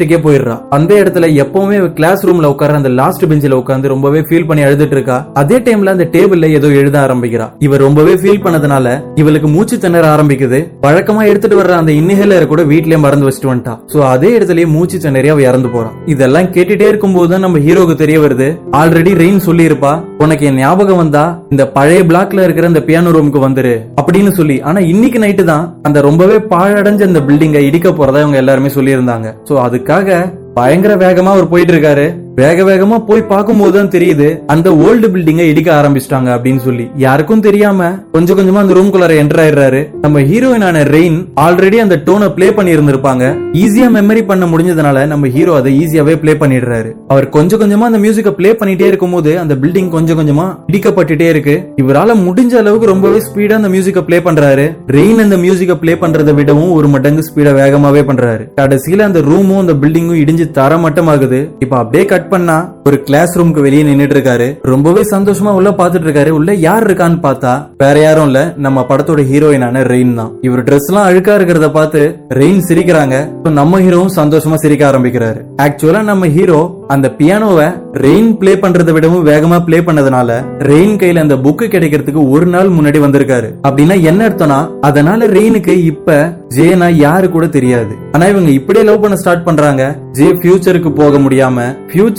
லாஸ்ட்டுக்கே 0.00 0.18
போயிடுறா. 0.24 0.54
அந்த 0.76 0.90
இடத்துல 1.00 1.26
எப்பவுமே 1.42 1.78
கிளாஸ் 1.96 2.22
ரூம்ல 2.28 2.50
உட்கார 2.52 2.76
அந்த 2.80 2.90
லாஸ்ட் 3.00 3.24
பெஞ்சில 3.30 3.56
உட்காந்து 3.62 3.90
ரொம்பவே 3.92 4.20
ஃபீல் 4.26 4.46
பண்ணி 4.48 4.62
எழுதிட்டு 4.66 4.94
இருக்கா. 4.96 5.16
அதே 5.40 5.56
டைம்ல 5.66 5.92
அந்த 5.96 6.06
டேபிள்ல 6.14 6.48
ஏதோ 6.58 6.68
எழுத 6.80 6.96
ஆரம்பிக்கிறா. 7.06 7.46
இவ 7.66 7.76
ரொம்பவே 7.84 8.14
ஃபீல் 8.20 8.42
பண்ணதுனால 8.44 8.86
இவளுக்கு 9.22 9.48
மூச்சு 9.54 9.76
திணற 9.82 10.04
ஆரம்பிக்குது. 10.14 10.60
வழக்கமா 10.86 11.24
எடுத்துட்டு 11.30 11.58
வர்ற 11.60 11.74
அந்த 11.80 11.92
இன்னிஹேலர் 12.00 12.46
கூட 12.52 12.62
வீட்லயே 12.72 13.00
மறந்து 13.04 13.26
வச்சுட்டு 13.28 13.50
வந்துட்டா. 13.52 13.74
சோ 13.92 13.98
அதே 14.14 14.30
இடத்துலயே 14.38 14.68
மூச்சு 14.76 14.98
திணறி 15.04 15.30
அவ 15.34 15.44
இறந்து 15.50 15.70
போறான் 15.74 15.98
இதெல்லாம் 16.14 16.48
கேட்டுட்டே 16.56 16.88
இருக்கும்போது 16.92 17.30
தான் 17.34 17.44
நம்ம 17.46 17.62
ஹீரோக்கு 17.66 17.96
தெரிய 18.04 18.18
வருது. 18.24 18.48
ஆல்ரெடி 18.80 19.12
ரெயின் 19.22 19.42
சொல்லி 19.48 19.66
இருப்பா 19.70 19.92
உனக்கு 20.24 20.46
என் 20.50 20.60
ஞாபகம் 20.64 21.00
வந்தா 21.02 21.24
இந்த 21.52 21.64
பழைய 21.76 22.00
பிளாக்ல 22.08 22.44
இருக்கிற 22.46 22.66
அந்த 22.72 22.82
பியானோ 22.88 23.12
ரூமுக்கு 23.18 23.44
வந்துரு 23.46 23.74
அப்படின்னு 24.00 24.32
சொல்லி. 24.40 24.58
ஆனா 24.70 24.80
இன்னைக்கு 24.94 25.18
நைட்டு 25.26 25.46
தான் 25.52 25.64
அந்த 25.88 25.98
ரொம்பவே 26.08 26.38
பாழடைஞ்ச 26.54 27.02
அந்த 27.10 27.22
பில்டிங்கை 27.28 27.62
இடிக்க 27.68 27.88
போறதா 27.98 28.22
இவங்க 28.24 28.38
எல்லாருமே 28.42 28.70
சொல்லியிருந்தாங்க. 28.78 29.28
சோ 29.48 29.54
அதுக்காக 29.90 30.32
பயங்கர 30.54 30.96
வேகமா 30.96 31.32
அவர் 31.34 31.48
போயிட்டு 31.48 31.72
இருக்காரு. 31.72 32.06
வேக 32.40 32.64
வேகமா 32.68 32.96
போய் 33.08 33.22
பார்க்கும்போது 33.30 33.72
தான் 33.76 33.90
தெரியுது 33.94 34.26
அந்த 34.54 34.68
ஓல்டு 34.86 35.06
பில்டிங்கை 35.14 35.46
இடிக்க 35.52 35.68
ஆரம்பிச்சிட்டாங்க 35.78 36.28
அப்படின்னு 36.36 36.62
சொல்லி. 36.66 36.84
யாருக்கும் 37.04 37.44
தெரியாம 37.46 37.88
கொஞ்சம் 38.14 38.38
கொஞ்சமா 38.38 38.60
அந்த 38.64 38.74
ரூம்குள்ளார 38.78 39.12
என்டர் 39.22 39.40
ஆயிடுறாரு. 39.44 39.80
நம்ம 40.04 40.20
ஹீரோயினான 40.30 40.82
ரெயின் 40.94 41.16
ஆல்ரெடி 41.44 41.78
அந்த 41.84 41.96
டோனை 42.06 42.28
ப்ளே 42.36 42.48
பண்ணி 42.58 42.74
இருந்திருப்பாங்க 42.76 43.24
ஈஸியா 43.62 43.88
மெமரி 43.96 44.22
பண்ண 44.30 44.46
முடிஞ்சதுனால 44.52 45.06
நம்ம 45.12 45.30
ஹீரோ 45.36 45.54
அதை 45.60 45.72
ஈஸியாவே 45.80 46.14
பிளே 46.22 46.34
பண்ணிடுறாரு. 46.42 46.90
அவர் 47.12 47.26
கொஞ்சம் 47.36 47.60
கொஞ்சமா 47.62 47.88
அந்த 47.90 48.00
மியூசிக்கை 48.04 48.32
ப்ளே 48.38 48.52
பண்ணிட்டே 48.60 48.86
இருக்கும்போது 48.90 49.32
அந்த 49.42 49.56
பில்டிங் 49.64 49.90
கொஞ்சம் 49.96 50.20
கொஞ்சமா 50.20 50.46
இடிக்கப்பட்டுட்டே 50.70 51.28
இருக்கு. 51.34 51.56
இவரால 51.82 52.16
முடிஞ்ச 52.26 52.54
அளவுக்கு 52.62 52.92
ரொம்பவே 52.92 53.20
ஸ்பீடா 53.28 53.58
அந்த 53.60 53.72
மியூசிக்கை 53.74 54.04
பிளே 54.08 54.20
பண்றாரு. 54.28 54.66
ரெயின் 54.98 55.22
அந்த 55.26 55.38
மியூசிக்கை 55.44 55.78
பிளே 55.82 55.96
பண்றதை 56.04 56.34
விடவும் 56.40 56.72
ஒரு 56.78 56.90
மடங்கு 56.94 57.24
ஸ்பீடா 57.28 57.54
வேகமாவே 57.60 58.04
பண்றாரு. 58.12 58.46
கடைசியில 58.60 59.08
அந்த 59.10 59.22
ரூமும் 59.30 59.62
அந்த 59.64 59.76
பில்டிங்கும் 59.82 60.22
இடிஞ்சு 60.22 60.48
தரமட்டமாகுது. 60.60 61.42
இப்ப 61.66 61.76
அப்படியே 61.82 62.04
கட் 62.14 62.29
பண்ணா 62.34 62.56
ஒரு 62.88 62.96
கிளாஸ் 63.06 63.34
ரூம்க்கு 63.38 63.64
வெளியே 63.66 63.82
நின்னுட்டு 63.88 64.16
இருக்காரு 64.16 64.46
ரொம்பவே 64.72 65.02
சந்தோஷமா 65.12 65.50
உள்ள 65.58 65.70
பாத்துட்டு 65.80 66.06
இருக்காரு 66.08 66.30
உள்ள 66.38 66.50
யார் 66.66 66.86
இருக்கான்னு 66.88 67.18
பார்த்தா 67.26 67.52
வேற 67.82 67.96
யாரும் 68.04 68.28
இல்ல. 68.30 68.40
நம்ம 68.66 68.84
படத்தோட 68.90 69.20
ஹீரோயினான 69.30 69.82
ரெயின் 69.92 70.14
தான். 70.20 70.32
இவர் 70.48 70.64
ட்ரெஸ் 70.68 70.88
எல்லாம் 70.90 71.08
அழுக்கா 71.10 71.34
இருக்கிறத 71.38 71.68
பார்த்து 71.78 72.00
ரெயின் 72.40 72.62
சிரிக்கிறாங்க. 72.68 73.16
நம்ம 73.60 73.80
ஹீரோவும் 73.84 74.16
சந்தோஷமா 74.20 74.58
சிரிக்க 74.64 74.84
ஆரம்பிக்கிறாரு. 74.90 75.40
ஆக்சுவலா 75.66 76.02
நம்ம 76.10 76.28
ஹீரோ 76.36 76.60
அந்த 76.94 77.08
பியானோவை 77.18 77.66
ரெயின் 78.04 78.30
பிளே 78.40 78.52
பண்றதை 78.62 78.92
விடவும் 78.94 79.26
வேகமா 79.30 79.58
பிளே 79.66 79.78
பண்ணதுனால 79.88 80.30
ரெயின் 80.70 80.96
கையில 81.00 81.24
அந்த 81.24 81.36
புக்கு 81.44 81.66
கிடைக்கிறதுக்கு 81.74 82.22
ஒரு 82.34 82.46
நாள் 82.54 82.74
முன்னாடி 82.76 82.98
வந்திருக்காரு. 83.04 83.48
அப்படின்னா 83.68 83.96
என்ன 84.10 84.20
அர்த்தம்னா 84.28 84.60
அதனால 84.88 85.26
ரெயினுக்கு 85.36 85.74
இப்ப 85.92 86.16
ஜேனா 86.56 86.88
யாரு 87.04 87.26
கூட 87.34 87.46
தெரியாது. 87.56 87.92
ஆனா 88.14 88.24
இவங்க 88.32 88.50
இப்படியே 88.58 88.84
லவ் 88.88 89.02
பண்ண 89.02 89.16
ஸ்டார்ட் 89.22 89.46
பண்றாங்க. 89.48 89.82
ஜே 90.18 90.28
ஃபியூச்சருக்கு 90.40 90.90
போக 91.00 91.18
முடியாம 91.24 91.66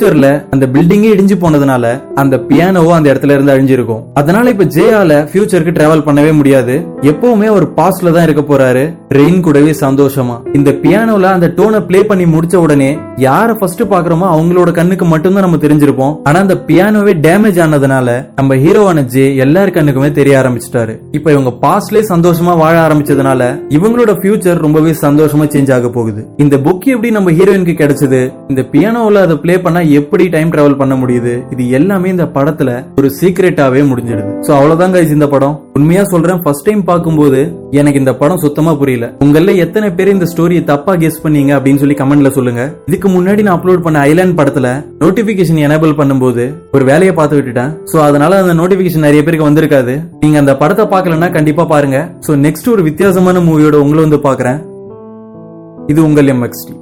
ஃபியூச்சர்ல 0.02 0.30
அந்த 0.54 0.66
பில்டிங்கே 0.74 1.10
இடிஞ்சு 1.16 1.36
போனதுனால 1.42 1.86
அந்த 2.22 2.36
பியானோவும் 2.50 2.96
அந்த 2.98 3.08
இடத்துல 3.14 3.34
இருந்து 3.36 3.54
அழிஞ்சிருக்கும். 3.54 4.02
அதனால 4.14 4.50
இப்ப 4.54 4.66
ஜேயால 4.76 5.18
ஃபியூச்சருக்கு 5.32 5.74
டிராவல் 5.78 6.04
பண்ணவே 6.08 6.32
முடியாது. 6.38 6.76
எப்பவுமே 7.12 7.48
ஒரு 7.58 7.66
பாஸ்ட்ல 7.78 8.14
தான் 8.16 8.26
இருக்க 8.28 8.44
போறாரு. 8.52 8.84
ரெயின் 9.18 9.40
கூடவே 9.46 9.72
சந்தோஷமா. 9.82 10.36
இந்த 10.58 10.72
பியானோல 10.84 11.30
அந்த 11.36 11.48
டோனை 11.58 11.82
பிளே 11.90 12.00
பண்ணி 12.12 12.26
முடிச்ச 12.34 12.56
உடனே 12.56 12.90
யார 13.26 13.50
ஃபர்ஸ்ட் 13.60 13.84
பாக்குறோமோ 13.94 14.28
அவங்களோட 14.36 14.72
கண்ணுக்கு 14.80 15.06
மட்டும்தான் 15.06 15.46
நம்ம 15.48 15.60
தெரிஞ்சிருப்போம். 15.66 16.16
ஆனா 16.24 16.40
அந்த 16.46 16.58
பியானோவே 16.70 17.16
டேமேஜ் 17.28 17.62
ஆனதுனால 17.66 18.18
நம்ம 18.36 18.58
ஹீரோவான 18.66 19.06
ஜே 19.16 19.26
எல்லார் 19.46 19.76
கண்ணுக்குமே 19.78 20.12
தெரிய 20.20 20.36
ஆரம்பிச்சிட்டாரு. 20.42 20.96
இப்ப 21.20 21.32
இவங்க 21.36 21.54
பாஸ்ட்லயே 21.66 22.04
சந்தோஷமா 22.14 22.56
வாழ 22.64 22.76
ஆரம்பிச்சதுனால 22.88 23.52
இவங்களோட 23.78 24.14
ஃபியூச்சர் 24.22 24.64
ரொம்பவே 24.66 24.96
சந்தோஷமா 25.06 25.48
சேஞ்ச் 25.56 25.74
ஆக 25.78 25.90
போகுது. 26.00 26.24
இந்த 26.38 26.56
புக் 26.68 26.92
எப்படி 26.96 27.12
நம்ம 27.20 27.32
ஹீரோயினுக்கு 27.40 27.78
கிடைச்சது? 27.84 28.22
இந்த 28.48 28.62
பியானோல 28.74 29.22
அதை 29.28 29.36
பிளே 29.46 29.56
பண்ணா 29.60 29.81
எப்படி 30.00 30.26
டைம் 30.36 30.52
டிராவல் 30.54 30.78
பண்ண 30.82 30.96
முடியுது? 31.02 31.34
இது 31.54 31.64
எல்லாமே 31.78 32.08
இந்த 32.16 32.26
படத்துல 32.38 32.70
ஒரு 33.00 33.12
சீக்ரெட்டாவே 33.20 33.82
முடிஞ்சிடுது. 33.92 34.32
சோ 34.48 34.52
அவ்வளவுதான் 34.58 34.94
கைஸ் 34.96 35.16
இந்த 35.18 35.28
படம். 35.34 35.56
உண்மையா 35.78 36.04
சொல்றேன் 36.14 36.42
ஃபர்ஸ்ட் 36.44 36.66
டைம் 36.68 36.84
பார்க்கும்போது 36.90 37.40
எனக்கு 37.80 38.02
இந்த 38.04 38.14
படம் 38.22 38.42
சுத்தமா 38.46 38.72
புரியல. 38.82 39.06
உங்கள 39.26 39.56
எத்தனை 39.66 39.90
பேர் 39.98 40.14
இந்த 40.16 40.28
ஸ்டோரியை 40.32 40.64
தப்பா 40.72 40.96
கெஸ் 41.04 41.22
பண்ணீங்க 41.24 41.52
அப்படின்னு 41.58 41.82
சொல்லி 41.84 41.98
கமெண்ட்ல 42.02 42.32
சொல்லுங்க. 42.38 42.64
இதுக்கு 42.90 43.10
முன்னாடி 43.18 43.44
நான் 43.48 43.58
அப்லோட் 43.58 43.86
பண்ண 43.86 44.00
ஐலாண்ட் 44.10 44.38
படத்துல 44.40 44.74
நோட்டிபிகேஷன் 45.04 45.64
எனேபிள் 45.68 45.98
பண்ணும்போது 46.02 46.46
ஒரு 46.78 46.86
வேலையை 46.92 47.14
பார்த்து 47.20 47.38
விட்டுட்டேன். 47.40 47.72
சோ 47.94 48.00
அதனால 48.08 48.42
அந்த 48.44 48.56
நோட்டிபிகேஷன் 48.62 49.08
நிறைய 49.08 49.24
பேருக்கு 49.24 49.50
வந்திருக்காது. 49.50 49.96
நீங்க 50.26 50.38
அந்த 50.44 50.56
படத்தை 50.64 50.86
பார்க்கலன்னா 50.96 51.32
கண்டிப்பா 51.38 51.66
பாருங்க. 51.74 52.00
சோ 52.28 52.34
நெக்ஸ்ட் 52.48 52.74
ஒரு 52.76 52.84
வித்தியாசமான 52.90 53.40
மூவியோட 53.50 53.78
உங்களை 53.86 54.04
வந்து 54.08 54.22
பாக்குறேன் 54.28 54.60
இது 55.94 56.00
உங்கள் 56.10 56.30
எம்எக்ஸ்டி 56.36 56.74